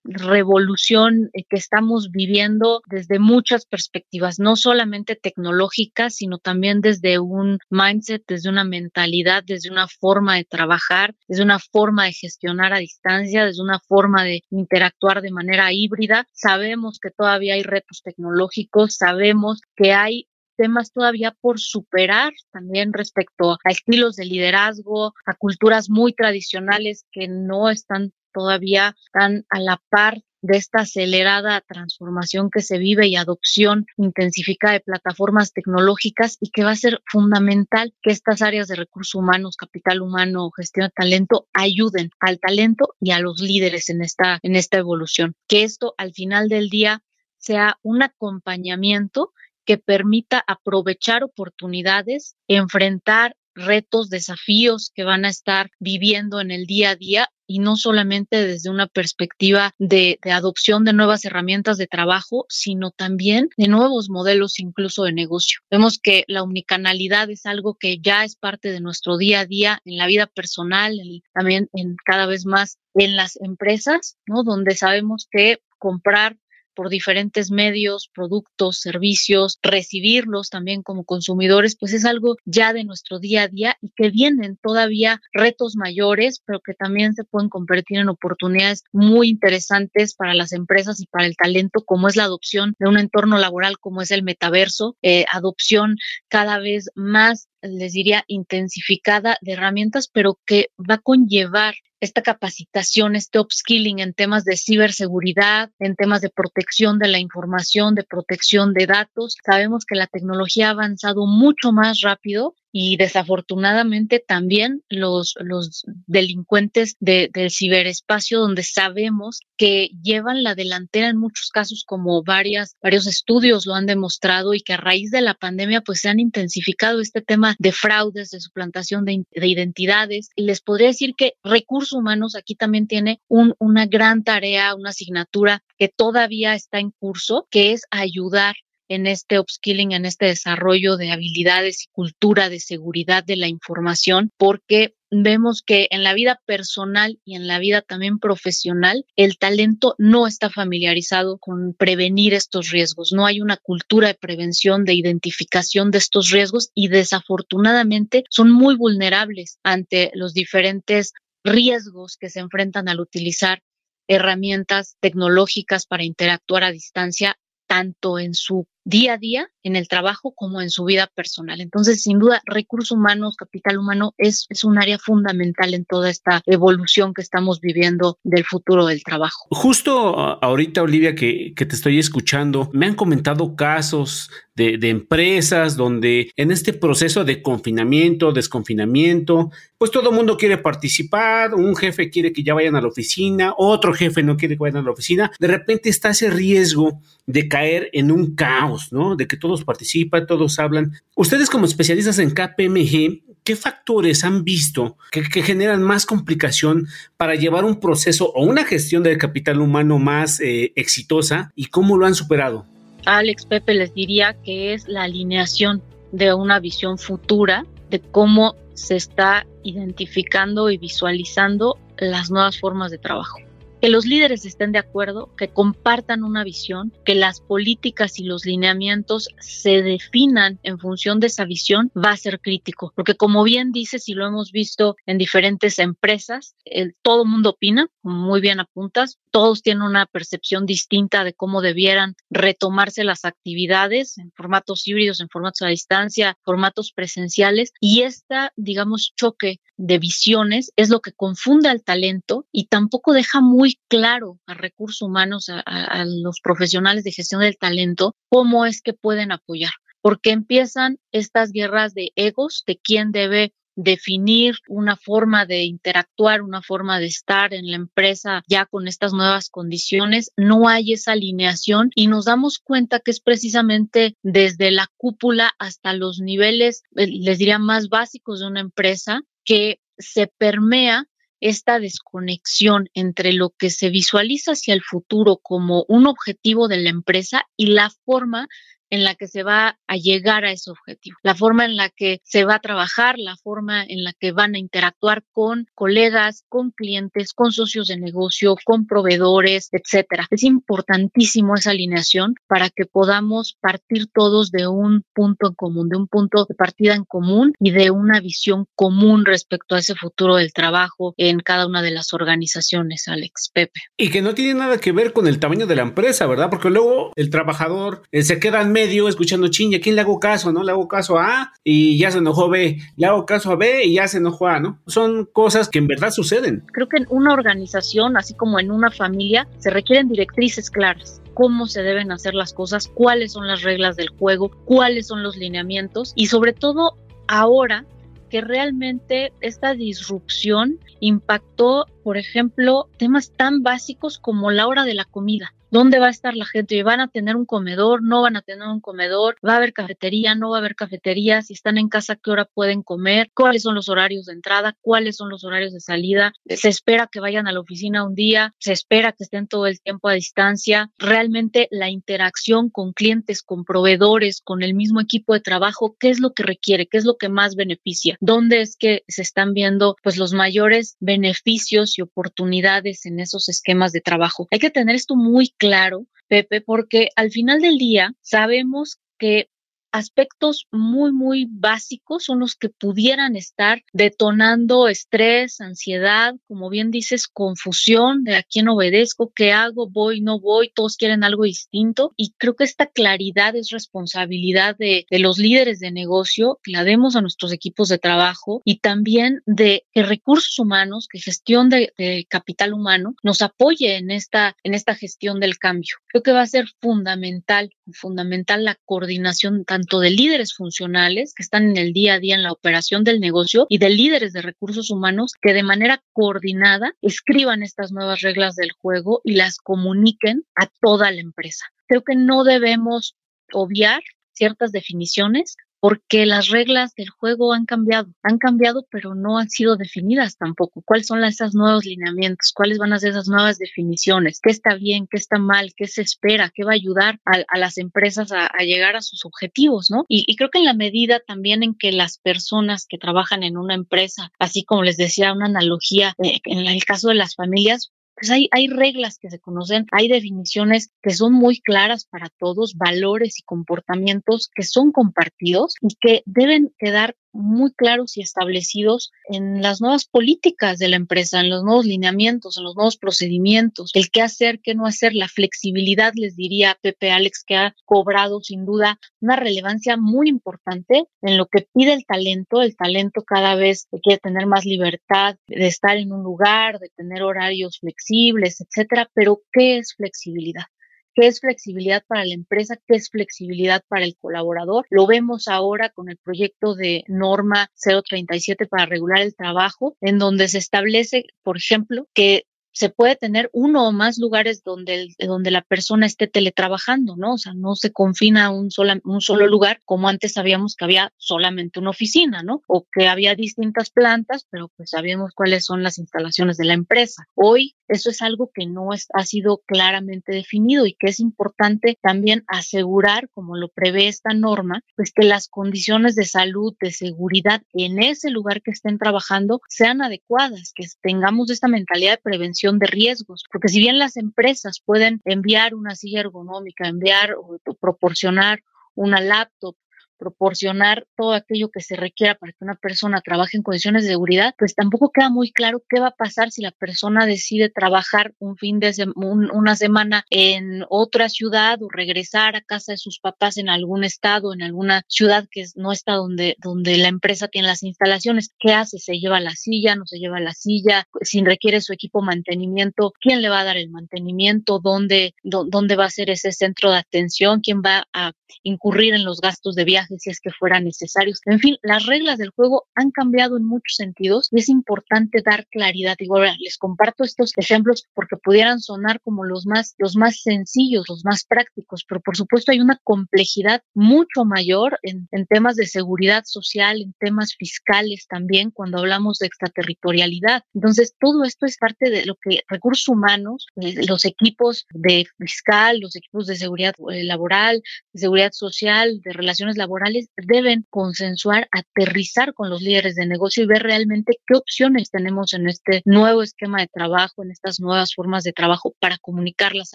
revolución 0.05 1.31
que 1.33 1.57
estamos 1.57 2.11
viviendo 2.11 2.83
desde 2.87 3.19
muchas 3.19 3.67
perspectivas, 3.67 4.39
no 4.39 4.57
solamente 4.57 5.17
tecnológicas, 5.17 6.17
sino 6.17 6.39
también 6.39 6.81
desde 6.81 7.19
un 7.19 7.59
mindset, 7.71 8.25
desde 8.27 8.51
una 8.51 8.65
mentalidad, 8.65 9.45
desde 9.47 9.71
una 9.71 9.87
forma 9.89 10.37
de 10.37 10.45
trabajar, 10.45 11.15
desde 11.29 11.45
una 11.45 11.59
forma 11.59 12.07
de 12.07 12.13
gestionar 12.13 12.73
a 12.73 12.79
distancia, 12.79 13.45
desde 13.45 13.63
una 13.63 13.79
forma 13.79 14.25
de 14.25 14.43
interactuar 14.51 15.23
de 15.23 15.31
manera 15.31 15.73
híbrida. 15.73 16.27
Sabemos 16.33 16.99
que 17.01 17.11
todavía 17.11 17.55
hay 17.55 17.63
retos 17.63 18.03
tecnológicos, 18.03 18.97
sabemos 18.97 19.61
que 19.77 19.93
hay 19.93 20.27
temas 20.63 20.93
todavía 20.93 21.37
por 21.41 21.59
superar 21.59 22.33
también 22.53 22.93
respecto 22.93 23.59
a 23.65 23.71
estilos 23.71 24.15
de 24.15 24.27
liderazgo, 24.27 25.13
a 25.27 25.35
culturas 25.35 25.91
muy 25.91 26.13
tradicionales 26.13 27.05
que 27.11 27.27
no 27.27 27.69
están 27.69 28.13
todavía 28.33 28.95
tan 29.13 29.45
a 29.51 29.59
la 29.59 29.83
par 29.91 30.23
de 30.41 30.57
esta 30.57 30.83
acelerada 30.83 31.61
transformación 31.63 32.49
que 32.49 32.61
se 32.61 32.79
vive 32.79 33.09
y 33.09 33.17
adopción 33.17 33.87
intensificada 33.97 34.75
de 34.75 34.81
plataformas 34.81 35.53
tecnológicas 35.53 36.37
y 36.41 36.51
que 36.51 36.63
va 36.63 36.71
a 36.71 36.77
ser 36.77 37.01
fundamental 37.07 37.93
que 38.01 38.13
estas 38.13 38.41
áreas 38.41 38.69
de 38.69 38.77
recursos 38.77 39.17
humanos, 39.17 39.57
capital 39.57 40.01
humano, 40.01 40.53
gestión 40.57 40.87
de 40.87 40.93
talento 40.95 41.49
ayuden 41.53 42.11
al 42.21 42.39
talento 42.39 42.95
y 43.01 43.11
a 43.11 43.19
los 43.19 43.41
líderes 43.41 43.89
en 43.89 44.01
esta 44.01 44.39
en 44.43 44.55
esta 44.55 44.79
evolución. 44.79 45.35
Que 45.49 45.65
esto 45.65 45.95
al 45.99 46.13
final 46.13 46.49
del 46.49 46.69
día 46.69 47.03
sea 47.37 47.79
un 47.83 48.05
acompañamiento 48.05 49.33
que 49.65 49.79
permita 49.79 50.43
aprovechar 50.47 51.25
oportunidades, 51.25 52.37
enfrentar 52.49 53.37
retos, 53.55 54.09
desafíos 54.09 54.91
que 54.95 55.05
van 55.05 55.25
a 55.25 55.29
estar 55.29 55.71
viviendo 55.79 56.41
en 56.41 56.51
el 56.51 56.67
día 56.67 56.91
a 56.91 56.97
día 56.97 57.29
y 57.47 57.59
no 57.59 57.77
solamente 57.77 58.47
desde 58.47 58.71
una 58.71 58.87
perspectiva 58.87 59.75
de, 59.79 60.19
adopción 60.25 60.85
de 60.85 60.95
nuevas 60.95 61.25
herramientas 61.25 61.77
de 61.77 61.87
trabajo, 61.87 62.47
sino 62.49 62.91
también 62.91 63.51
de 63.59 63.69
nuevos 63.69 64.09
modelos 64.09 64.59
incluso 64.59 65.05
de 65.05 65.13
negocio. 65.13 65.61
Vemos 65.71 65.99
que 66.03 66.25
la 66.29 66.43
omnicanalidad 66.43 67.29
es 67.31 67.45
algo 67.45 67.75
que 67.75 67.99
ya 67.99 68.25
es 68.25 68.37
parte 68.37 68.73
de 68.73 68.81
nuestro 68.81 69.19
día 69.19 69.41
a 69.41 69.47
día 69.47 69.81
en 69.85 69.99
la 69.99 70.07
vida 70.07 70.27
personal, 70.27 70.95
también 71.35 71.69
en 71.75 71.97
cada 72.05 72.27
vez 72.27 72.47
más 72.47 72.79
en 72.95 73.17
las 73.17 73.37
empresas, 73.37 74.17
¿no? 74.27 74.45
Donde 74.45 74.75
sabemos 74.75 75.29
que 75.31 75.59
comprar 75.79 76.37
por 76.75 76.89
diferentes 76.89 77.51
medios, 77.51 78.11
productos, 78.15 78.81
servicios, 78.81 79.59
recibirlos 79.63 80.51
también 80.51 80.83
como 80.83 81.05
consumidores, 81.05 81.77
pues 81.79 81.93
es 81.93 82.05
algo 82.05 82.37
ya 82.45 82.73
de 82.73 82.85
nuestro 82.85 83.19
día 83.19 83.45
a 83.45 83.49
día 83.49 83.77
y 83.81 83.91
que 83.95 84.11
vienen 84.11 84.59
todavía 84.63 85.21
retos 85.33 85.77
mayores, 85.77 86.43
pero 86.45 86.61
que 86.61 86.75
también 86.75 87.15
se 87.15 87.25
pueden 87.25 87.49
convertir 87.49 87.99
en 87.99 88.09
oportunidades 88.09 88.85
muy 88.93 89.29
interesantes 89.29 90.15
para 90.15 90.35
las 90.35 90.53
empresas 90.53 91.01
y 91.01 91.07
para 91.07 91.27
el 91.27 91.37
talento, 91.37 91.83
como 91.85 92.09
es 92.09 92.17
la 92.17 92.25
adopción 92.25 92.75
de 92.79 92.89
un 92.89 92.99
entorno 92.99 93.39
laboral 93.39 93.79
como 93.79 94.03
es 94.03 94.11
el 94.11 94.23
metaverso, 94.23 94.97
eh, 95.03 95.25
adopción 95.33 95.97
cada 96.29 96.59
vez 96.59 96.91
más 96.95 97.49
les 97.63 97.93
diría, 97.93 98.25
intensificada 98.27 99.39
de 99.41 99.53
herramientas, 99.53 100.09
pero 100.13 100.39
que 100.47 100.71
va 100.79 100.97
a 100.97 100.99
conllevar 100.99 101.75
esta 102.01 102.21
capacitación, 102.23 103.15
este 103.15 103.39
upskilling 103.39 104.01
en 104.01 104.13
temas 104.13 104.45
de 104.45 104.57
ciberseguridad, 104.57 105.71
en 105.79 105.95
temas 105.95 106.21
de 106.21 106.31
protección 106.31 106.99
de 106.99 107.07
la 107.07 107.21
información, 107.21 107.95
de 107.95 108.03
protección 108.03 108.75
de 108.75 108.87
datos. 108.87 109.37
Sabemos 109.45 109.85
que 109.85 109.95
la 109.95 110.09
tecnología 110.09 110.69
ha 110.69 110.71
avanzado 110.73 111.27
mucho 111.27 111.71
más 111.71 112.01
rápido 112.01 112.57
y 112.73 112.97
desafortunadamente 112.97 114.19
también 114.27 114.83
los, 114.89 115.35
los 115.41 115.85
delincuentes 116.07 116.97
del 116.99 117.51
ciberespacio 117.51 118.41
donde 118.41 118.63
sabemos 118.63 119.41
que 119.59 119.91
llevan 120.03 120.43
la 120.43 120.55
delantera 120.55 121.09
en 121.09 121.19
muchos 121.19 121.51
casos 121.51 121.85
como 121.87 122.23
varias, 122.25 122.77
varios 122.83 123.07
estudios 123.07 123.67
lo 123.67 123.75
han 123.75 123.85
demostrado 123.85 124.55
y 124.55 124.63
que 124.63 124.73
a 124.73 124.79
raíz 124.79 125.11
de 125.11 125.21
la 125.21 125.35
pandemia 125.35 125.83
pues 125.83 126.01
se 126.01 126.09
han 126.09 126.19
intensificado 126.19 127.01
este 127.01 127.21
tema 127.21 127.55
de 127.59 127.73
fraudes, 127.73 128.31
de 128.31 128.41
suplantación 128.41 129.05
de, 129.05 129.25
de 129.31 129.47
identidades. 129.47 130.31
Y 130.35 130.45
les 130.45 130.63
podría 130.63 130.89
decir 130.89 131.15
que 131.17 131.35
recursos 131.45 131.93
humanos 131.93 132.35
aquí 132.35 132.55
también 132.55 132.87
tiene 132.87 133.21
un, 133.29 133.55
una 133.59 133.87
gran 133.87 134.25
tarea, 134.25 134.75
una 134.75 134.91
asignatura 134.91 135.63
que 135.77 135.89
todavía 135.89 136.55
está 136.55 136.79
en 136.79 136.91
curso, 136.91 137.47
que 137.51 137.73
es 137.73 137.83
ayudar 137.91 138.55
en 138.95 139.07
este 139.07 139.39
upskilling, 139.39 139.93
en 139.93 140.05
este 140.05 140.27
desarrollo 140.27 140.97
de 140.97 141.11
habilidades 141.11 141.85
y 141.85 141.93
cultura 141.93 142.49
de 142.49 142.61
seguridad 142.61 143.25
de 143.25 143.37
la 143.37 143.49
información, 143.49 144.31
porque 144.37 144.95
vemos 145.11 145.63
que 145.65 145.89
en 145.91 146.03
la 146.03 146.15
vida 146.15 146.41
personal 146.47 147.19
y 147.25 147.37
en 147.37 147.47
la 147.47 147.59
vida 147.59 147.83
también 147.83 148.19
profesional, 148.19 149.05
el 149.15 149.37
talento 149.39 149.95
no 149.99 150.27
está 150.27 150.49
familiarizado 150.51 151.39
con 151.39 151.75
prevenir 151.75 152.35
estos 152.35 152.71
riesgos. 152.71 153.13
No 153.13 153.27
hay 153.27 153.41
una 153.41 153.59
cultura 153.59 154.09
de 154.09 154.15
prevención, 154.15 154.85
de 154.85 154.95
identificación 154.95 155.91
de 155.91 155.99
estos 155.99 156.31
riesgos 156.31 156.71
y 156.75 156.89
desafortunadamente 156.89 158.25
son 158.31 158.51
muy 158.51 158.77
vulnerables 158.77 159.59
ante 159.63 160.11
los 160.15 160.33
diferentes 160.33 161.13
riesgos 161.45 162.17
que 162.19 162.31
se 162.31 162.41
enfrentan 162.41 162.89
al 162.89 163.01
utilizar 163.01 163.61
herramientas 164.09 164.97
tecnológicas 165.01 165.87
para 165.87 166.05
interactuar 166.05 166.65
a 166.65 166.73
distancia 166.73 167.37
tanto 167.67 168.19
en 168.19 168.35
su 168.35 168.67
día 168.85 169.15
a 169.15 169.19
día 169.19 169.49
en 169.63 169.77
el 169.77 169.89
trabajo 169.89 170.33
como 170.35 170.61
en 170.61 170.71
su 170.71 170.85
vida 170.85 171.09
personal. 171.15 171.61
Entonces, 171.61 172.03
sin 172.03 172.19
duda, 172.19 172.43
recursos 172.45 172.91
humanos, 172.91 173.37
capital 173.37 173.79
humano 173.79 174.15
es, 174.19 174.47
es 174.49 174.65
un 174.65 174.79
área 174.79 174.99
fundamental 174.99 175.75
en 175.75 175.85
toda 175.85 176.11
esta 176.11 176.43
evolución 176.47 177.15
que 177.15 177.23
estamos 177.23 177.61
viviendo 177.61 178.19
del 178.25 178.45
futuro 178.45 178.87
del 178.87 179.05
trabajo. 179.05 179.47
Justo 179.51 180.17
ahorita, 180.43 180.83
Olivia, 180.83 181.15
que, 181.15 181.53
que 181.55 181.67
te 181.67 181.77
estoy 181.77 181.99
escuchando, 181.99 182.71
me 182.73 182.87
han 182.87 182.95
comentado 182.95 183.55
casos 183.55 184.31
de, 184.55 184.77
de, 184.77 184.91
empresas 184.91 185.77
donde 185.77 186.31
en 186.37 186.51
este 186.51 186.75
proceso 186.75 187.25
de 187.25 187.41
confinamiento, 187.41 188.33
desconfinamiento, 188.33 189.51
pues 189.79 189.91
todo 189.91 190.11
el 190.11 190.17
mundo 190.17 190.37
quiere 190.37 190.59
participar, 190.59 191.55
un 191.55 191.75
jefe 191.75 192.11
quiere 192.11 192.35
que 192.35 192.43
ya 192.43 192.53
vayan 192.53 192.77
a 192.77 192.83
la 192.83 192.89
oficina, 192.89 193.55
otro 193.57 193.95
jefe 193.95 194.23
no 194.23 194.37
quiere 194.37 194.57
que 194.57 194.61
vayan 194.61 194.79
a 194.79 194.83
la 194.83 194.91
oficina, 194.91 195.31
de 195.39 195.49
repente 195.49 195.89
está 195.89 196.11
ese 196.11 196.29
riesgo 196.29 197.01
de 197.25 197.49
caer 197.49 197.89
en 197.95 198.13
un 198.13 198.35
caos 198.35 198.72
De 199.17 199.27
que 199.27 199.37
todos 199.37 199.65
participan, 199.65 200.27
todos 200.27 200.59
hablan. 200.59 200.93
Ustedes 201.17 201.51
como 201.51 201.67
especialistas 201.67 202.19
en 202.19 202.31
KPMG, 202.31 203.23
¿qué 203.45 203.57
factores 203.57 204.25
han 204.25 204.45
visto 204.45 204.97
que, 205.11 205.23
generan 205.43 205.83
más 205.83 206.07
complicación 206.07 206.89
para 207.17 207.35
llevar 207.35 207.65
un 207.65 207.81
proceso 207.81 208.33
o 208.35 208.45
una 208.45 208.65
gestión 208.65 209.03
del 209.03 209.19
capital 209.19 209.61
humano 209.61 209.99
más 209.99 210.41
eh, 210.41 210.73
exitosa 210.77 211.53
y 211.55 211.67
cómo 211.67 211.97
lo 211.97 212.07
han 212.07 212.15
superado? 212.15 212.67
Alex 213.05 213.47
Pepe 213.47 213.75
les 213.75 213.95
diría 213.95 214.37
que 214.45 214.75
es 214.75 214.87
la 214.87 215.03
alineación 215.03 215.83
de 216.13 216.33
una 216.35 216.61
visión 216.61 216.99
futura 216.99 217.67
de 217.91 218.01
cómo 218.01 218.55
se 218.75 218.97
está 218.97 219.47
identificando 219.65 220.71
y 220.71 220.79
visualizando 220.79 221.79
las 221.99 222.31
nuevas 222.31 222.59
formas 222.59 222.91
de 222.91 222.99
trabajo 222.99 223.39
que 223.83 223.89
los 223.89 224.07
líderes 224.07 224.47
estén 224.47 224.71
de 224.71 224.79
acuerdo, 224.79 225.35
que 225.35 225.49
compartan 225.49 226.23
una 226.23 226.45
visión, 226.45 226.93
que 227.05 227.17
las 227.17 227.41
políticas 227.41 228.21
y 228.21 228.23
los 228.23 228.47
lineamientos 228.47 229.29
se 229.41 229.83
definan 229.83 230.61
en 230.63 230.79
función 230.79 231.19
de 231.19 231.27
esa 231.27 231.45
visión, 231.45 231.91
va 231.97 232.13
a 232.13 232.17
ser 232.17 232.41
crítico. 232.41 232.93
Porque 232.95 233.17
como 233.17 233.43
bien 233.43 233.73
dices 233.73 234.09
y 234.09 234.15
lo 234.15 234.25
hemos 234.25 234.53
visto 234.53 234.95
en 235.05 235.19
diferentes 235.19 235.81
empresas, 235.81 236.55
el, 236.65 236.95
todo 237.03 237.25
mundo 237.25 237.51
opina, 237.51 237.89
muy 238.03 238.41
bien 238.41 238.61
apuntas, 238.61 239.19
todos 239.33 239.63
tienen 239.63 239.83
una 239.83 240.07
percepción 240.07 240.67
distinta 240.67 241.25
de 241.25 241.33
cómo 241.33 241.63
debieran 241.63 242.15
retomarse 242.31 243.03
las 243.03 243.25
actividades 243.25 244.19
en 244.19 244.31
formatos 244.37 244.87
híbridos, 244.87 245.21
en 245.21 245.29
formatos 245.29 245.63
a 245.63 245.69
distancia, 245.69 246.37
formatos 246.45 246.93
presenciales 246.93 247.73
y 247.81 248.03
esta, 248.03 248.53
digamos, 248.57 249.13
choque 249.17 249.57
de 249.77 249.99
visiones 249.99 250.71
es 250.77 250.91
lo 250.91 251.01
que 251.01 251.13
confunde 251.13 251.71
al 251.71 251.83
talento 251.83 252.47
y 252.53 252.67
tampoco 252.67 253.15
deja 253.15 253.41
muy 253.41 253.81
claro 253.89 254.39
a 254.47 254.55
recursos 254.55 255.03
humanos, 255.03 255.49
a, 255.49 255.61
a 255.61 256.05
los 256.05 256.41
profesionales 256.41 257.03
de 257.03 257.13
gestión 257.13 257.41
del 257.41 257.57
talento, 257.57 258.15
cómo 258.29 258.67
es 258.67 258.83
que 258.83 258.93
pueden 258.93 259.33
apoyar 259.33 259.73
porque 260.03 260.33
empiezan 260.33 260.99
estas 261.13 261.53
guerras 261.53 261.95
de 261.95 262.11
egos 262.17 262.65
de 262.67 262.77
quién 262.77 263.13
debe 263.13 263.55
definir 263.75 264.57
una 264.69 264.97
forma 264.97 265.47
de 265.47 265.65
interactuar, 265.65 266.43
una 266.43 266.63
forma 266.63 267.01
de 267.01 267.07
estar 267.07 267.55
en 267.55 267.71
la 267.71 267.77
empresa 267.77 268.43
ya 268.49 268.67
con 268.67 268.89
estas 268.89 269.13
nuevas 269.13 269.49
condiciones, 269.49 270.33
no 270.37 270.69
hay 270.69 270.93
esa 270.93 271.13
alineación 271.13 271.91
y 271.95 272.07
nos 272.07 272.27
damos 272.27 272.59
cuenta 272.59 273.01
que 273.01 273.11
es 273.11 273.21
precisamente 273.21 274.17
desde 274.23 274.71
la 274.71 274.89
cúpula 274.97 275.51
hasta 275.59 275.93
los 275.95 276.21
niveles, 276.21 276.83
eh, 276.97 277.07
les 277.07 277.39
diría, 277.39 277.59
más 277.59 277.89
básicos 277.89 278.41
de 278.41 278.47
una 278.47 278.61
empresa 278.61 279.23
que 279.45 279.81
se 279.99 280.27
permea 280.27 281.07
esta 281.41 281.81
desconexión 281.81 282.89
entre 282.95 283.33
lo 283.33 283.51
que 283.51 283.69
se 283.71 283.91
visualiza 283.91 284.53
hacia 284.53 284.75
el 284.75 284.83
futuro 284.83 285.41
como 285.43 285.85
un 285.89 286.07
objetivo 286.07 286.69
de 286.69 286.79
la 286.79 286.91
empresa 286.91 287.47
y 287.57 287.67
la 287.67 287.91
forma 288.05 288.49
en 288.93 289.05
la 289.05 289.15
que 289.15 289.27
se 289.27 289.43
va 289.43 289.79
a 289.87 289.97
llegar 289.97 290.45
a 290.45 290.53
ese 290.53 290.71
objetivo, 290.71 291.17
la 291.23 291.35
forma 291.35 291.65
en 291.65 291.77
la 291.77 291.89
que 291.89 292.21
se 292.25 292.45
va 292.45 292.57
a 292.57 292.61
trabajar, 292.61 293.15
la 293.17 293.37
forma 293.37 293.83
en 293.83 294.05
la 294.05 294.13
que 294.13 294.33
van 294.33 294.55
a 294.55 294.59
interactuar 294.59 295.25
con 295.33 295.67
colegas, 295.75 296.45
con 296.51 296.73
clientes, 296.73 297.33
con 297.33 297.53
socios 297.53 297.89
de 297.89 297.97
negocio, 297.97 298.55
con 298.63 298.87
proveedores, 298.87 299.71
etcétera. 299.73 300.27
Es 300.31 300.43
importantísimo 300.43 301.55
esa 301.55 301.71
alineación 301.71 302.35
para 302.47 302.69
que 302.69 302.85
podamos 302.85 303.57
partir 303.63 304.09
todos 304.13 304.51
de 304.51 304.67
un 304.69 305.05
punto 305.15 305.49
en 305.49 305.55
común, 305.55 305.89
de 305.89 305.97
un 305.97 306.07
punto 306.07 306.45
de 306.45 306.55
partida 306.55 306.95
en 306.95 307.07
común 307.07 307.55
y 307.59 307.71
de 307.71 307.91
una 307.91 308.21
visión 308.21 308.67
común 308.75 309.25
respecto 309.25 309.75
a 309.75 309.79
ese 309.79 309.95
futuro 309.95 310.37
del 310.37 310.53
trabajo 310.53 311.15
en 311.17 311.41
cada 311.41 311.67
una 311.67 311.81
de 311.81 311.93
las 311.93 312.13
organizaciones, 312.13 313.09
Alex 313.09 313.51
Pepe. 313.55 313.81
Y 313.97 314.11
que 314.11 314.21
no 314.21 314.35
tiene 314.35 314.53
nada 314.53 314.77
que 314.77 314.93
ver 314.93 315.15
con 315.15 315.27
el 315.27 315.39
tamaño 315.39 315.67
de 315.67 315.77
la 315.77 315.83
empresa, 315.83 316.27
¿verdad? 316.27 316.51
Porque 316.51 316.69
luego 316.69 317.13
el 317.17 317.31
trabajador 317.31 318.03
eh, 318.13 318.23
se 318.23 318.39
queda 318.39 318.61
en 318.61 318.73
medio 318.73 318.82
escuchando 318.85 319.49
chinga, 319.49 319.79
quién 319.81 319.97
le 319.97 320.03
hago 320.03 320.19
caso? 320.19 320.53
¿No? 320.53 320.63
Le 320.63 320.73
hago 320.73 320.89
caso 320.89 321.19
a 321.19 321.43
A 321.43 321.53
y 321.65 321.99
ya 321.99 322.11
se 322.11 322.19
enojó 322.19 322.49
B, 322.49 322.79
le 322.97 323.07
hago 323.07 323.27
caso 323.27 323.51
a 323.53 323.57
B 323.57 323.85
y 323.85 323.95
ya 323.95 324.09
se 324.09 324.19
enojó 324.19 324.49
A, 324.49 324.61
¿no? 324.61 324.81
Son 324.87 325.27
cosas 325.33 325.69
que 325.69 325.79
en 325.79 325.87
verdad 325.87 326.11
suceden. 326.11 326.65
Creo 326.73 326.89
que 326.89 326.99
en 326.99 327.07
una 327.11 327.33
organización, 327.33 328.17
así 328.17 328.35
como 328.35 328.61
en 328.61 328.71
una 328.71 328.91
familia, 328.91 329.49
se 329.59 329.71
requieren 329.71 330.09
directrices 330.09 330.71
claras 330.71 331.21
cómo 331.35 331.67
se 331.67 331.83
deben 331.83 332.13
hacer 332.13 332.35
las 332.35 332.53
cosas, 332.53 332.89
cuáles 332.89 333.33
son 333.33 333.47
las 333.47 333.63
reglas 333.63 333.97
del 333.97 334.09
juego, 334.09 334.51
cuáles 334.65 335.07
son 335.07 335.23
los 335.23 335.37
lineamientos 335.37 336.13
y 336.15 336.27
sobre 336.27 336.53
todo 336.53 336.97
ahora 337.27 337.87
que 338.29 338.41
realmente 338.41 339.33
esta 339.41 339.75
disrupción 339.75 340.79
impactó, 341.01 341.87
por 342.03 342.17
ejemplo, 342.17 342.89
temas 342.97 343.31
tan 343.31 343.63
básicos 343.63 344.19
como 344.19 344.51
la 344.51 344.67
hora 344.67 344.85
de 344.85 344.95
la 344.95 345.05
comida 345.05 345.55
dónde 345.73 345.99
va 345.99 346.09
a 346.09 346.11
estar 346.11 346.37
la 346.37 346.45
gente, 346.45 346.83
van 346.83 347.01
a 347.01 347.09
tener 347.09 347.35
un 347.35 347.47
comedor, 347.47 348.03
no 348.03 348.21
van 348.21 348.37
a 348.37 348.43
tener 348.43 348.69
un 348.69 348.81
comedor, 348.81 349.37
va 349.45 349.55
a 349.55 349.57
haber 349.57 349.73
cafetería, 349.73 350.35
no 350.35 350.51
va 350.51 350.59
a 350.59 350.61
haber 350.61 350.77
cafetería, 350.77 351.41
si 351.41 351.55
están 351.55 351.79
en 351.79 351.89
casa, 351.89 352.17
qué 352.17 352.31
hora 352.31 352.45
pueden 352.45 352.83
comer, 352.83 353.31
cuáles 353.35 353.63
son 353.63 353.75
los 353.75 353.89
horarios 353.89 354.27
de 354.27 354.35
entrada, 354.35 354.77
cuáles 354.83 355.17
son 355.17 355.31
los 355.31 355.45
horarios 355.45 355.73
de 355.73 355.81
salida, 355.81 356.35
se 356.47 356.69
espera 356.69 357.09
que 357.11 357.21
vayan 357.21 357.49
a 357.49 357.53
la 357.53 357.61
oficina 357.61 358.05
un 358.05 358.15
día, 358.15 358.55
se 358.59 358.73
espera 358.73 359.13
que 359.13 359.25
estén 359.25 359.49
todo 359.49 359.67
el 359.67 359.81
tiempo 359.81 360.09
a 360.09 360.13
distancia, 360.13 360.91
realmente 360.99 361.69
la 361.71 361.89
interacción 361.89 362.69
con 362.69 362.93
clientes, 362.93 363.43
con 363.43 363.65
proveedores, 363.65 364.43
con 364.45 364.63
el 364.63 364.75
mismo 364.75 365.01
equipo 365.01 365.33
de 365.33 365.41
trabajo, 365.41 365.97
qué 365.99 366.11
es 366.11 366.21
lo 366.21 366.35
que 366.35 366.43
requiere, 366.43 366.87
qué 366.87 366.99
es 366.99 367.07
lo 367.07 367.17
que 367.17 367.31
más 367.31 367.57
beneficia, 367.57 368.19
dónde 368.21 368.61
es 368.61 368.77
que 368.77 369.05
se 369.09 369.23
están 369.23 369.55
viendo 369.55 369.97
pues 370.03 370.19
los 370.19 370.35
mayores 370.35 370.97
beneficios 371.01 371.99
y 371.99 372.03
oportunidades 372.03 373.07
en 373.07 373.21
esos 373.21 373.49
esquemas 373.49 373.93
de 373.93 374.03
trabajo. 374.03 374.49
Hay 374.51 374.59
que 374.59 374.71
tener 374.71 374.97
esto 374.97 375.17
muy 375.17 375.55
claro, 375.63 376.07
Pepe, 376.27 376.61
porque 376.61 377.11
al 377.15 377.31
final 377.31 377.61
del 377.61 377.79
día 377.79 378.15
sabemos 378.21 378.99
que 379.17 379.49
aspectos 379.93 380.67
muy, 380.73 381.13
muy 381.13 381.47
básicos 381.51 382.25
son 382.25 382.41
los 382.41 382.57
que 382.57 382.69
pudieran 382.69 383.37
estar 383.37 383.83
detonando 383.93 384.89
estrés, 384.89 385.61
ansiedad, 385.61 386.35
como 386.49 386.71
bien 386.71 386.91
dices, 386.91 387.29
confusión 387.29 388.25
de 388.25 388.37
a 388.37 388.43
quién 388.43 388.69
obedezco, 388.69 389.33
qué 389.35 389.53
hago, 389.53 389.89
voy, 389.89 390.21
no 390.21 390.41
voy, 390.41 390.71
todos 390.75 390.97
quieren 390.97 391.25
algo 391.25 391.45
distinto. 391.45 392.13
Y 392.17 392.35
creo 392.39 392.57
que 392.57 392.65
esta 392.65 392.87
claridad 392.87 393.55
es 393.57 393.71
responsabilidad 393.71 394.77
de, 394.77 395.07
de 395.11 395.19
los 395.19 395.39
líderes 395.39 395.79
de 395.79 395.93
negocio, 395.93 396.59
que 396.63 396.73
la 396.73 396.85
demos 396.85 397.17
a 397.17 397.21
nuestros 397.21 397.53
equipos 397.53 397.89
de 397.89 397.99
trabajo 397.99 398.63
y 398.65 398.79
también 398.81 399.43
de 399.47 399.85
que 399.93 400.03
recursos 400.03 400.59
humanos, 400.59 401.07
que 401.11 401.21
gestión 401.21 401.69
de, 401.69 401.93
de 401.99 402.27
capital 402.29 402.73
humano 402.73 403.15
nos 403.23 403.43
apoye 403.43 403.97
en 403.97 404.11
esta, 404.11 404.57
en 404.63 404.75
esta 404.75 404.95
gestión 404.95 405.41
del 405.41 405.59
cambio. 405.59 405.97
Creo 406.09 406.23
que 406.23 406.33
va 406.33 406.43
a 406.43 406.47
ser 406.47 406.67
fundamental, 406.81 407.71
fundamental 407.93 408.65
la 408.65 408.79
coordinación 408.85 409.65
tanto 409.83 409.99
de 409.99 410.11
líderes 410.11 410.55
funcionales 410.55 411.35
que 411.35 411.43
están 411.43 411.71
en 411.71 411.77
el 411.77 411.93
día 411.93 412.15
a 412.15 412.21
día 412.21 412.37
en 412.37 412.45
la 412.45 412.53
operación 412.53 413.03
del 413.03 413.19
negocio 413.19 413.67
y 413.69 413.79
de 413.79 413.91
líderes 413.91 414.33
de 414.33 414.41
recursos 414.41 414.91
humanos 414.91 415.33
que 415.43 415.53
de 415.55 415.65
manera 415.65 416.01
coordinada 416.13 416.95
escriban 417.03 417.65
estas 417.65 417.91
nuevas 417.91 418.21
reglas 418.21 418.55
del 418.55 418.71
juego 418.71 419.23
y 419.25 419.33
las 419.33 419.59
comuniquen 419.59 420.45
a 420.55 420.69
toda 420.81 421.11
la 421.11 421.21
empresa. 421.21 421.65
Creo 421.89 422.05
que 422.05 422.15
no 422.15 422.45
debemos 422.45 423.17
obviar 423.53 424.03
ciertas 424.33 424.71
definiciones 424.71 425.57
porque 425.83 426.27
las 426.27 426.49
reglas 426.49 426.95
del 426.95 427.11
juego 427.11 427.53
han 427.53 427.67
cambiado, 427.67 428.07
han 428.23 428.39
cambiado 428.39 428.87
pero 428.89 429.17
no 429.17 429.39
han 429.39 429.51
sido 429.51 429.77
definidas 429.77 430.37
tampoco. 430.37 430.81
¿Cuáles 430.87 431.09
son 431.09 431.25
esos 431.25 431.57
nuevos 431.57 431.85
lineamientos? 431.85 432.53
¿Cuáles 432.53 432.79
van 432.79 432.93
a 432.93 433.01
ser 433.01 433.11
esas 433.11 433.27
nuevas 433.27 433.59
definiciones? 433.59 434.39
¿Qué 434.41 434.53
está 434.53 434.77
bien? 434.77 435.09
¿Qué 435.11 435.17
está 435.17 435.41
mal? 435.41 435.73
¿Qué 435.77 435.89
se 435.89 436.03
espera? 436.03 436.53
¿Qué 436.55 436.63
va 436.63 436.71
a 436.71 436.75
ayudar 436.75 437.19
a, 437.25 437.59
las 437.59 437.79
empresas 437.79 438.31
a, 438.31 438.49
llegar 438.61 438.95
a 438.95 439.03
sus 439.03 439.25
objetivos? 439.25 439.91
¿no? 439.91 440.05
Y, 440.07 440.25
y 440.29 440.37
creo 440.37 440.51
que 440.51 440.61
en 440.61 440.67
la 440.67 440.75
medida 440.75 441.19
también 441.19 441.65
en 441.65 441.75
que 441.75 441.91
las 441.91 442.17
personas 442.17 442.87
que 442.89 442.97
trabajan 442.97 443.43
en 443.43 443.57
una 443.57 443.75
empresa, 443.75 444.31
así 444.39 444.63
como 444.63 444.85
les 444.85 444.97
decía, 444.97 445.33
una 445.33 445.47
analogía, 445.47 446.15
eh, 446.23 446.39
en 446.45 446.61
el 446.61 446.85
caso 446.85 447.09
de 447.09 447.17
las 447.17 447.35
familias, 447.35 447.91
pues 448.23 448.31
hay, 448.31 448.49
hay 448.53 448.69
reglas 448.69 449.19
que 449.19 449.31
se 449.31 449.41
conocen, 449.41 449.87
hay 449.91 450.07
definiciones 450.07 450.93
que 451.03 451.11
son 451.11 451.33
muy 451.33 451.61
claras 451.61 452.05
para 452.05 452.29
todos, 452.39 452.77
valores 452.77 453.41
y 453.41 453.43
comportamientos 453.43 454.49
que 454.55 454.63
son 454.63 454.93
compartidos 454.93 455.75
y 455.81 455.97
que 456.01 456.23
deben 456.25 456.73
quedar 456.79 457.17
muy 457.33 457.73
claros 457.73 458.17
y 458.17 458.23
establecidos 458.23 459.11
en 459.29 459.63
las 459.63 459.81
nuevas 459.81 460.05
políticas 460.05 460.79
de 460.79 460.89
la 460.89 460.97
empresa, 460.97 461.41
en 461.41 461.51
los 461.51 461.63
nuevos 461.63 461.87
lineamientos, 461.87 462.59
en 462.59 462.65
los 462.65 462.77
nuevos 462.77 462.97
procedimientos, 462.97 463.91
el 463.95 464.11
qué 464.11 464.23
hacer, 464.23 464.61
qué 464.63 464.75
no 464.75 464.87
hacer, 464.87 465.15
la 465.15 465.29
flexibilidad, 465.29 466.13
les 466.15 466.37
diría 466.37 466.79
Pepe 466.83 467.11
Alex, 467.11 467.45
que 467.47 467.57
ha 467.57 467.75
cobrado 467.85 468.41
sin 468.41 468.65
duda 468.65 468.99
una 469.21 469.37
relevancia 469.37 469.97
muy 469.97 470.29
importante 470.29 471.05
en 471.23 471.37
lo 471.37 471.47
que 471.47 471.67
pide 471.73 471.93
el 471.93 472.05
talento. 472.07 472.63
El 472.63 472.77
talento 472.77 473.23
cada 473.23 473.55
vez 473.55 473.89
quiere 474.03 474.19
tener 474.19 474.47
más 474.47 474.65
libertad 474.65 475.37
de 475.47 475.67
estar 475.67 475.97
en 475.97 476.13
un 476.13 476.23
lugar, 476.23 476.79
de 476.79 476.91
tener 476.97 477.23
horarios 477.23 477.79
flexibles, 477.81 478.61
etcétera. 478.61 479.11
Pero, 479.15 479.43
¿qué 479.53 479.79
es 479.79 479.95
flexibilidad? 479.97 480.65
Qué 481.15 481.27
es 481.27 481.41
flexibilidad 481.41 482.03
para 482.07 482.25
la 482.25 482.35
empresa, 482.35 482.77
qué 482.87 482.97
es 482.97 483.11
flexibilidad 483.11 483.83
para 483.89 484.05
el 484.05 484.17
colaborador. 484.17 484.87
Lo 484.91 485.07
vemos 485.07 485.49
ahora 485.49 485.91
con 485.91 486.09
el 486.09 486.17
proyecto 486.17 486.75
de 486.75 487.05
norma 487.09 487.71
037 487.83 488.67
para 488.67 488.87
regular 488.87 489.21
el 489.21 489.35
trabajo, 489.35 489.97
en 490.01 490.19
donde 490.19 490.49
se 490.49 490.59
establece, 490.59 491.25
por 491.43 491.57
ejemplo, 491.57 492.07
que 492.15 492.45
se 492.73 492.89
puede 492.89 493.17
tener 493.17 493.51
uno 493.53 493.87
o 493.87 493.93
más 493.93 494.19
lugares 494.19 494.63
donde, 494.65 495.15
donde 495.19 495.51
la 495.51 495.63
persona 495.63 496.07
esté 496.07 496.27
teletrabajando, 496.27 497.17
¿no? 497.17 497.35
O 497.35 497.39
sea, 497.39 497.53
no 497.55 497.75
se 497.75 497.93
confina 497.93 498.47
a 498.47 498.51
un, 498.51 498.71
sola, 498.71 499.01
un 499.05 499.21
solo 499.21 499.47
lugar 499.47 499.81
como 499.85 500.09
antes 500.09 500.33
sabíamos 500.33 500.75
que 500.75 500.85
había 500.85 501.13
solamente 501.17 501.79
una 501.79 501.91
oficina, 501.91 502.43
¿no? 502.43 502.63
O 502.67 502.87
que 502.91 503.09
había 503.09 503.35
distintas 503.35 503.91
plantas, 503.91 504.47
pero 504.51 504.69
pues 504.77 504.91
sabíamos 504.91 505.33
cuáles 505.35 505.65
son 505.65 505.83
las 505.83 505.99
instalaciones 505.99 506.57
de 506.57 506.65
la 506.65 506.75
empresa. 506.75 507.27
Hoy 507.35 507.75
eso 507.89 508.09
es 508.09 508.23
algo 508.23 508.51
que 508.55 508.67
no 508.67 508.89
ha 508.93 509.25
sido 509.25 509.63
claramente 509.67 510.33
definido 510.33 510.87
y 510.87 510.95
que 510.95 511.09
es 511.09 511.21
importante 511.21 511.99
también 512.01 512.43
asegurar, 512.47 513.29
como 513.35 513.57
lo 513.57 513.69
prevé 513.69 514.09
esta 514.09 514.33
norma, 514.33 514.83
pues 514.97 515.13
que 515.13 515.27
las 515.27 515.49
condiciones 515.49 516.15
de 516.15 516.25
salud, 516.25 516.75
de 516.81 516.91
seguridad 516.91 517.63
en 517.75 518.03
ese 518.03 518.31
lugar 518.31 518.63
que 518.63 518.71
estén 518.71 518.97
trabajando 518.99 519.61
sean 519.69 520.01
adecuadas, 520.01 520.73
que 520.75 520.87
tengamos 521.03 521.51
esta 521.51 521.69
mentalidad 521.69 522.13
de 522.13 522.23
prevención 522.23 522.62
de 522.71 522.87
riesgos, 522.87 523.45
porque 523.51 523.69
si 523.69 523.81
bien 523.81 523.99
las 523.99 524.17
empresas 524.17 524.81
pueden 524.85 525.21
enviar 525.25 525.75
una 525.75 525.95
silla 525.97 526.21
ergonómica, 526.21 526.87
enviar 526.87 527.35
o 527.35 527.59
proporcionar 527.81 528.63
una 528.95 529.21
laptop, 529.21 529.75
proporcionar 530.23 531.05
todo 531.17 531.33
aquello 531.33 531.69
que 531.69 531.81
se 531.81 531.97
requiera 531.97 532.37
para 532.37 532.53
que 532.53 532.59
una 532.61 532.77
persona 532.77 533.21
trabaje 533.23 533.57
en 533.57 533.65
condiciones 533.65 534.05
de 534.05 534.11
seguridad, 534.11 534.55
pues 534.57 534.77
tampoco 534.77 535.11
queda 535.11 535.31
muy 535.31 535.51
claro 535.51 535.83
qué 535.89 535.99
va 535.99 536.09
a 536.09 536.17
pasar 536.17 536.53
si 536.53 536.63
la 536.63 536.71
persona 536.71 537.27
decide 537.27 537.71
trabajar 537.71 538.33
un 538.39 538.57
fin 538.57 538.79
de 538.79 538.93
una 539.17 539.75
semana 539.75 540.25
en 540.31 540.85
otra 540.89 541.29
ciudad 541.29 541.83
o 541.83 541.89
regresar 541.89 542.55
a 542.55 542.61
casa 542.61 542.93
de 542.93 542.99
sus 542.99 543.19
papás 543.19 543.57
en 543.57 543.69
algún 543.69 544.05
estado, 544.05 544.55
en 544.55 544.63
alguna 544.63 545.03
ciudad 545.09 545.49
que 545.51 545.65
no 545.75 545.91
está 545.91 546.13
donde, 546.13 546.55
donde 546.63 546.99
la 546.99 547.09
empresa 547.09 547.49
tiene 547.49 547.67
las 547.67 547.83
instalaciones. 547.83 548.55
¿Qué 548.61 548.73
hace? 548.73 548.99
¿Se 548.99 549.19
lleva 549.19 549.41
la 549.41 549.57
silla? 549.57 549.97
¿No 549.97 550.07
se 550.07 550.19
lleva 550.19 550.39
la 550.39 550.53
silla? 550.53 551.09
Si 551.23 551.43
requiere 551.43 551.81
su 551.81 551.93
equipo 551.93 552.23
mantenimiento, 552.23 553.13
¿quién 553.21 553.43
le 553.43 553.49
va 553.49 553.61
a 553.61 553.65
dar 553.65 553.77
el 553.77 553.91
mantenimiento? 553.91 554.79
¿Dónde, 554.79 555.35
dónde 555.43 555.97
va 555.97 556.05
a 556.05 556.11
ser 556.11 556.31
ese 556.31 556.53
centro 556.53 556.93
de 556.93 556.99
atención? 556.99 557.61
¿Quién 557.61 557.83
va 557.83 558.07
a 558.13 558.33
incurrir 558.63 559.15
en 559.15 559.25
los 559.25 559.41
gastos 559.41 559.75
de 559.75 559.85
viaje 559.85 560.12
si 560.19 560.31
es 560.31 560.41
que 560.41 560.51
fueran 560.51 560.85
necesarios. 560.85 561.41
En 561.47 561.59
fin, 561.59 561.77
las 561.83 562.07
reglas 562.07 562.39
del 562.39 562.51
juego 562.51 562.87
han 562.95 563.11
cambiado 563.11 563.57
en 563.57 563.65
muchos 563.65 563.97
sentidos 563.97 564.49
y 564.51 564.61
es 564.61 564.69
importante 564.69 565.43
dar 565.45 565.67
claridad. 565.69 566.17
Digo, 566.19 566.37
ahora 566.37 566.57
les 566.59 566.79
comparto 566.79 567.25
estos 567.25 567.53
ejemplos 567.57 568.07
porque 568.15 568.37
pudieran 568.37 568.81
sonar 568.81 569.21
como 569.21 569.45
los 569.45 569.67
más, 569.67 569.95
los 569.99 570.17
más 570.17 570.43
sencillos, 570.43 571.07
los 571.09 571.25
más 571.25 571.45
prácticos, 571.45 572.05
pero 572.09 572.21
por 572.21 572.37
supuesto 572.37 572.73
hay 572.73 572.81
una 572.81 573.01
complejidad 573.05 573.83
mucho 573.95 574.45
mayor 574.45 574.99
en, 575.03 575.29
en 575.33 575.47
temas 575.47 575.77
de 575.77 575.87
seguridad 575.87 576.45
social, 576.47 577.01
en 577.01 577.15
temas 577.19 577.55
fiscales 577.57 578.27
también, 578.29 578.71
cuando 578.71 578.99
hablamos 578.99 579.39
de 579.39 579.47
extraterritorialidad. 579.47 580.63
Entonces, 580.75 581.15
todo 581.19 581.45
esto 581.45 581.67
es 581.67 581.77
parte 581.77 582.11
de 582.11 582.27
lo 582.27 582.37
que 582.37 582.61
recursos 582.69 583.09
humanos, 583.09 583.67
eh, 583.77 584.07
los 584.07 584.25
equipos 584.25 584.87
de 584.91 585.27
fiscal, 585.39 586.01
los 586.01 586.17
equipos 586.17 586.47
de 586.47 586.57
seguridad 586.57 586.95
eh, 587.13 587.25
laboral, 587.25 587.83
de 588.13 588.21
seguridad 588.21 588.53
social, 588.53 589.21
de 589.23 589.33
relaciones 589.33 589.77
laborales, 589.77 590.02
deben 590.37 590.87
consensuar, 590.91 591.69
aterrizar 591.71 592.55
con 592.55 592.71
los 592.71 592.83
líderes 592.83 593.15
de 593.17 593.27
negocio 593.27 593.65
y 593.65 593.67
ver 593.67 593.83
realmente 593.83 594.39
qué 594.47 594.57
opciones 594.57 595.11
tenemos 595.11 595.53
en 595.55 595.69
este 595.69 596.03
nuevo 596.05 596.43
esquema 596.43 596.81
de 596.81 596.89
trabajo, 596.93 597.43
en 597.43 597.51
estas 597.51 597.81
nuevas 597.81 598.15
formas 598.15 598.45
de 598.45 598.53
trabajo 598.53 598.95
para 599.01 599.19
comunicarlas 599.19 599.95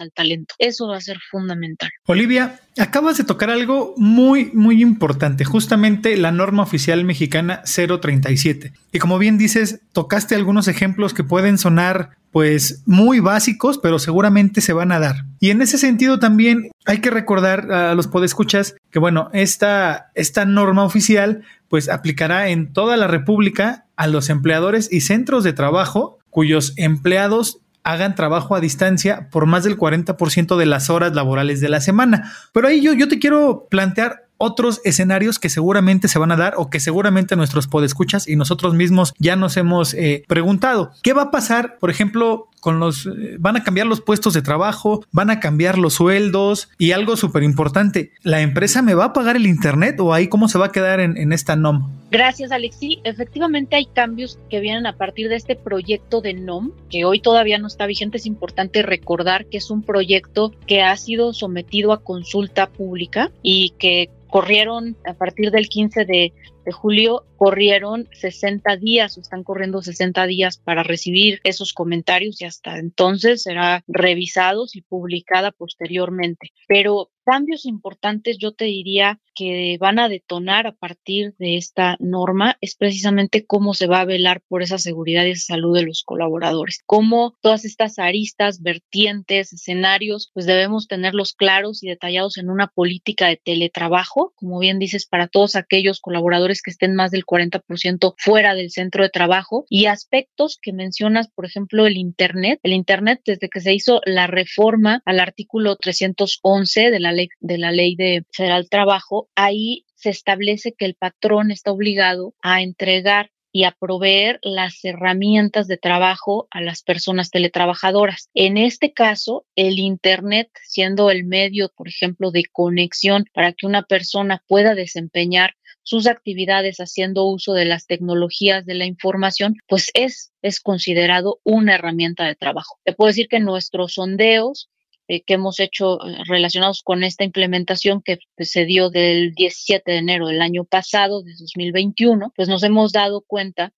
al 0.00 0.12
talento. 0.12 0.54
Eso 0.58 0.88
va 0.88 0.96
a 0.96 1.00
ser 1.00 1.18
fundamental. 1.30 1.90
Olivia, 2.06 2.60
acabas 2.80 3.18
de 3.18 3.24
tocar 3.24 3.50
algo 3.50 3.94
muy, 3.96 4.50
muy 4.54 4.82
importante, 4.82 5.44
justamente 5.44 6.16
la 6.16 6.32
norma 6.32 6.62
oficial 6.62 7.04
mexicana 7.04 7.62
037. 7.64 8.72
Y 8.92 8.98
como 8.98 9.18
bien 9.18 9.38
dices, 9.38 9.80
tocaste 9.92 10.34
algunos 10.34 10.68
ejemplos 10.68 11.14
que 11.14 11.24
pueden 11.24 11.58
sonar 11.58 12.10
pues 12.30 12.82
muy 12.86 13.20
básicos, 13.20 13.78
pero 13.78 13.98
seguramente 13.98 14.60
se 14.60 14.72
van 14.72 14.92
a 14.92 14.98
dar. 14.98 15.24
Y 15.40 15.50
en 15.50 15.62
ese 15.62 15.78
sentido 15.78 16.18
también 16.18 16.70
hay 16.84 16.98
que 16.98 17.10
recordar 17.10 17.72
a 17.72 17.94
los 17.94 18.06
podescuchas 18.06 18.76
que 18.90 18.98
bueno, 18.98 19.30
esta, 19.32 20.10
esta 20.14 20.44
norma 20.44 20.84
oficial 20.84 21.42
pues 21.68 21.88
aplicará 21.88 22.48
en 22.48 22.72
toda 22.72 22.96
la 22.96 23.06
República 23.06 23.86
a 23.96 24.06
los 24.06 24.30
empleadores 24.30 24.92
y 24.92 25.00
centros 25.00 25.44
de 25.44 25.52
trabajo 25.52 26.18
cuyos 26.30 26.74
empleados 26.76 27.60
hagan 27.88 28.14
trabajo 28.14 28.54
a 28.54 28.60
distancia 28.60 29.30
por 29.30 29.46
más 29.46 29.64
del 29.64 29.78
40% 29.78 30.58
de 30.58 30.66
las 30.66 30.90
horas 30.90 31.14
laborales 31.14 31.62
de 31.62 31.70
la 31.70 31.80
semana. 31.80 32.30
Pero 32.52 32.68
ahí 32.68 32.82
yo, 32.82 32.92
yo 32.92 33.08
te 33.08 33.18
quiero 33.18 33.66
plantear 33.70 34.28
otros 34.36 34.82
escenarios 34.84 35.38
que 35.38 35.48
seguramente 35.48 36.06
se 36.06 36.18
van 36.18 36.30
a 36.30 36.36
dar 36.36 36.52
o 36.58 36.68
que 36.68 36.80
seguramente 36.80 37.34
nuestros 37.34 37.66
podescuchas 37.66 38.28
y 38.28 38.36
nosotros 38.36 38.74
mismos 38.74 39.14
ya 39.18 39.36
nos 39.36 39.56
hemos 39.56 39.94
eh, 39.94 40.22
preguntado. 40.28 40.92
¿Qué 41.02 41.14
va 41.14 41.22
a 41.22 41.30
pasar, 41.30 41.78
por 41.78 41.88
ejemplo, 41.88 42.47
con 42.58 42.80
los... 42.80 43.06
Eh, 43.06 43.36
van 43.38 43.56
a 43.56 43.64
cambiar 43.64 43.86
los 43.86 44.00
puestos 44.00 44.34
de 44.34 44.42
trabajo, 44.42 45.04
van 45.12 45.30
a 45.30 45.40
cambiar 45.40 45.78
los 45.78 45.94
sueldos 45.94 46.68
y 46.78 46.92
algo 46.92 47.16
súper 47.16 47.42
importante, 47.42 48.12
¿la 48.22 48.40
empresa 48.40 48.82
me 48.82 48.94
va 48.94 49.06
a 49.06 49.12
pagar 49.12 49.36
el 49.36 49.46
Internet 49.46 50.00
o 50.00 50.12
ahí 50.12 50.28
cómo 50.28 50.48
se 50.48 50.58
va 50.58 50.66
a 50.66 50.72
quedar 50.72 51.00
en, 51.00 51.16
en 51.16 51.32
esta 51.32 51.56
NOM? 51.56 51.98
Gracias, 52.10 52.52
Alexi. 52.52 53.00
Efectivamente 53.04 53.76
hay 53.76 53.84
cambios 53.84 54.38
que 54.48 54.60
vienen 54.60 54.86
a 54.86 54.96
partir 54.96 55.28
de 55.28 55.36
este 55.36 55.56
proyecto 55.56 56.22
de 56.22 56.32
NOM, 56.32 56.72
que 56.88 57.04
hoy 57.04 57.20
todavía 57.20 57.58
no 57.58 57.66
está 57.66 57.86
vigente. 57.86 58.16
Es 58.16 58.24
importante 58.24 58.82
recordar 58.82 59.46
que 59.46 59.58
es 59.58 59.70
un 59.70 59.82
proyecto 59.82 60.52
que 60.66 60.82
ha 60.82 60.96
sido 60.96 61.34
sometido 61.34 61.92
a 61.92 62.02
consulta 62.02 62.68
pública 62.68 63.30
y 63.42 63.70
que 63.78 64.10
corrieron 64.28 64.96
a 65.06 65.14
partir 65.14 65.50
del 65.50 65.68
15 65.68 66.04
de, 66.04 66.32
julio, 66.70 67.24
corrieron 67.38 68.08
60 68.12 68.76
días 68.76 69.16
o 69.16 69.22
están 69.22 69.42
corriendo 69.42 69.80
60 69.80 70.26
días 70.26 70.58
para 70.58 70.82
recibir 70.82 71.40
esos 71.42 71.72
comentarios 71.72 72.42
y 72.42 72.44
hasta 72.44 72.78
entonces 72.78 73.44
será 73.44 73.82
revisados 73.88 74.76
y 74.76 74.82
publicada 74.82 75.50
posteriormente. 75.50 76.52
Pero 76.66 77.10
cambios 77.28 77.66
importantes 77.66 78.38
yo 78.38 78.52
te 78.52 78.64
diría 78.64 79.20
que 79.34 79.76
van 79.78 79.98
a 79.98 80.08
detonar 80.08 80.66
a 80.66 80.72
partir 80.72 81.34
de 81.38 81.58
esta 81.58 81.96
norma 82.00 82.56
es 82.60 82.74
precisamente 82.74 83.44
cómo 83.46 83.74
se 83.74 83.86
va 83.86 84.00
a 84.00 84.04
velar 84.04 84.40
por 84.48 84.62
esa 84.62 84.78
seguridad 84.78 85.26
y 85.26 85.30
esa 85.30 85.54
salud 85.54 85.76
de 85.76 85.84
los 85.84 86.02
colaboradores, 86.04 86.82
cómo 86.86 87.36
todas 87.40 87.64
estas 87.64 87.98
aristas, 87.98 88.62
vertientes, 88.62 89.52
escenarios, 89.52 90.30
pues 90.32 90.46
debemos 90.46 90.88
tenerlos 90.88 91.34
claros 91.34 91.84
y 91.84 91.88
detallados 91.88 92.38
en 92.38 92.50
una 92.50 92.66
política 92.66 93.28
de 93.28 93.36
teletrabajo, 93.36 94.32
como 94.34 94.58
bien 94.58 94.78
dices, 94.78 95.06
para 95.06 95.28
todos 95.28 95.54
aquellos 95.54 96.00
colaboradores 96.00 96.62
que 96.62 96.70
estén 96.70 96.96
más 96.96 97.10
del 97.10 97.26
40% 97.26 98.14
fuera 98.16 98.54
del 98.54 98.70
centro 98.70 99.04
de 99.04 99.10
trabajo 99.10 99.66
y 99.68 99.86
aspectos 99.86 100.58
que 100.60 100.72
mencionas, 100.72 101.28
por 101.28 101.44
ejemplo, 101.44 101.86
el 101.86 101.96
Internet. 101.98 102.58
El 102.62 102.72
Internet, 102.72 103.20
desde 103.24 103.48
que 103.48 103.60
se 103.60 103.74
hizo 103.74 104.00
la 104.04 104.26
reforma 104.26 105.02
al 105.04 105.20
artículo 105.20 105.76
311 105.76 106.90
de 106.90 107.00
la 107.00 107.12
de 107.40 107.58
la 107.58 107.72
ley 107.72 107.96
de 107.96 108.24
federal 108.32 108.68
trabajo, 108.68 109.28
ahí 109.34 109.84
se 109.94 110.10
establece 110.10 110.74
que 110.76 110.84
el 110.84 110.94
patrón 110.94 111.50
está 111.50 111.72
obligado 111.72 112.34
a 112.40 112.62
entregar 112.62 113.30
y 113.50 113.64
a 113.64 113.72
proveer 113.72 114.38
las 114.42 114.84
herramientas 114.84 115.66
de 115.66 115.78
trabajo 115.78 116.46
a 116.50 116.60
las 116.60 116.82
personas 116.82 117.30
teletrabajadoras. 117.30 118.28
En 118.34 118.56
este 118.56 118.92
caso, 118.92 119.46
el 119.56 119.78
Internet, 119.78 120.50
siendo 120.64 121.10
el 121.10 121.24
medio, 121.24 121.72
por 121.74 121.88
ejemplo, 121.88 122.30
de 122.30 122.44
conexión 122.52 123.24
para 123.32 123.52
que 123.52 123.66
una 123.66 123.82
persona 123.82 124.42
pueda 124.46 124.74
desempeñar 124.74 125.54
sus 125.82 126.06
actividades 126.06 126.78
haciendo 126.78 127.24
uso 127.24 127.54
de 127.54 127.64
las 127.64 127.86
tecnologías 127.86 128.66
de 128.66 128.74
la 128.74 128.84
información, 128.84 129.56
pues 129.66 129.86
es, 129.94 130.32
es 130.42 130.60
considerado 130.60 131.40
una 131.44 131.76
herramienta 131.76 132.26
de 132.26 132.34
trabajo. 132.34 132.78
Te 132.84 132.92
puedo 132.92 133.08
decir 133.08 133.26
que 133.28 133.40
nuestros 133.40 133.94
sondeos 133.94 134.68
eh, 135.08 135.22
que 135.22 135.34
hemos 135.34 135.58
hecho 135.58 136.04
eh, 136.04 136.18
relacionados 136.26 136.82
con 136.82 137.02
esta 137.02 137.24
implementación 137.24 138.02
que 138.02 138.18
pues, 138.36 138.50
se 138.50 138.66
dio 138.66 138.90
del 138.90 139.32
17 139.34 139.90
de 139.90 139.98
enero 139.98 140.28
del 140.28 140.42
año 140.42 140.64
pasado, 140.64 141.22
de 141.22 141.32
2021, 141.38 142.32
pues 142.36 142.48
nos 142.48 142.62
hemos 142.62 142.92
dado 142.92 143.22
cuenta 143.26 143.72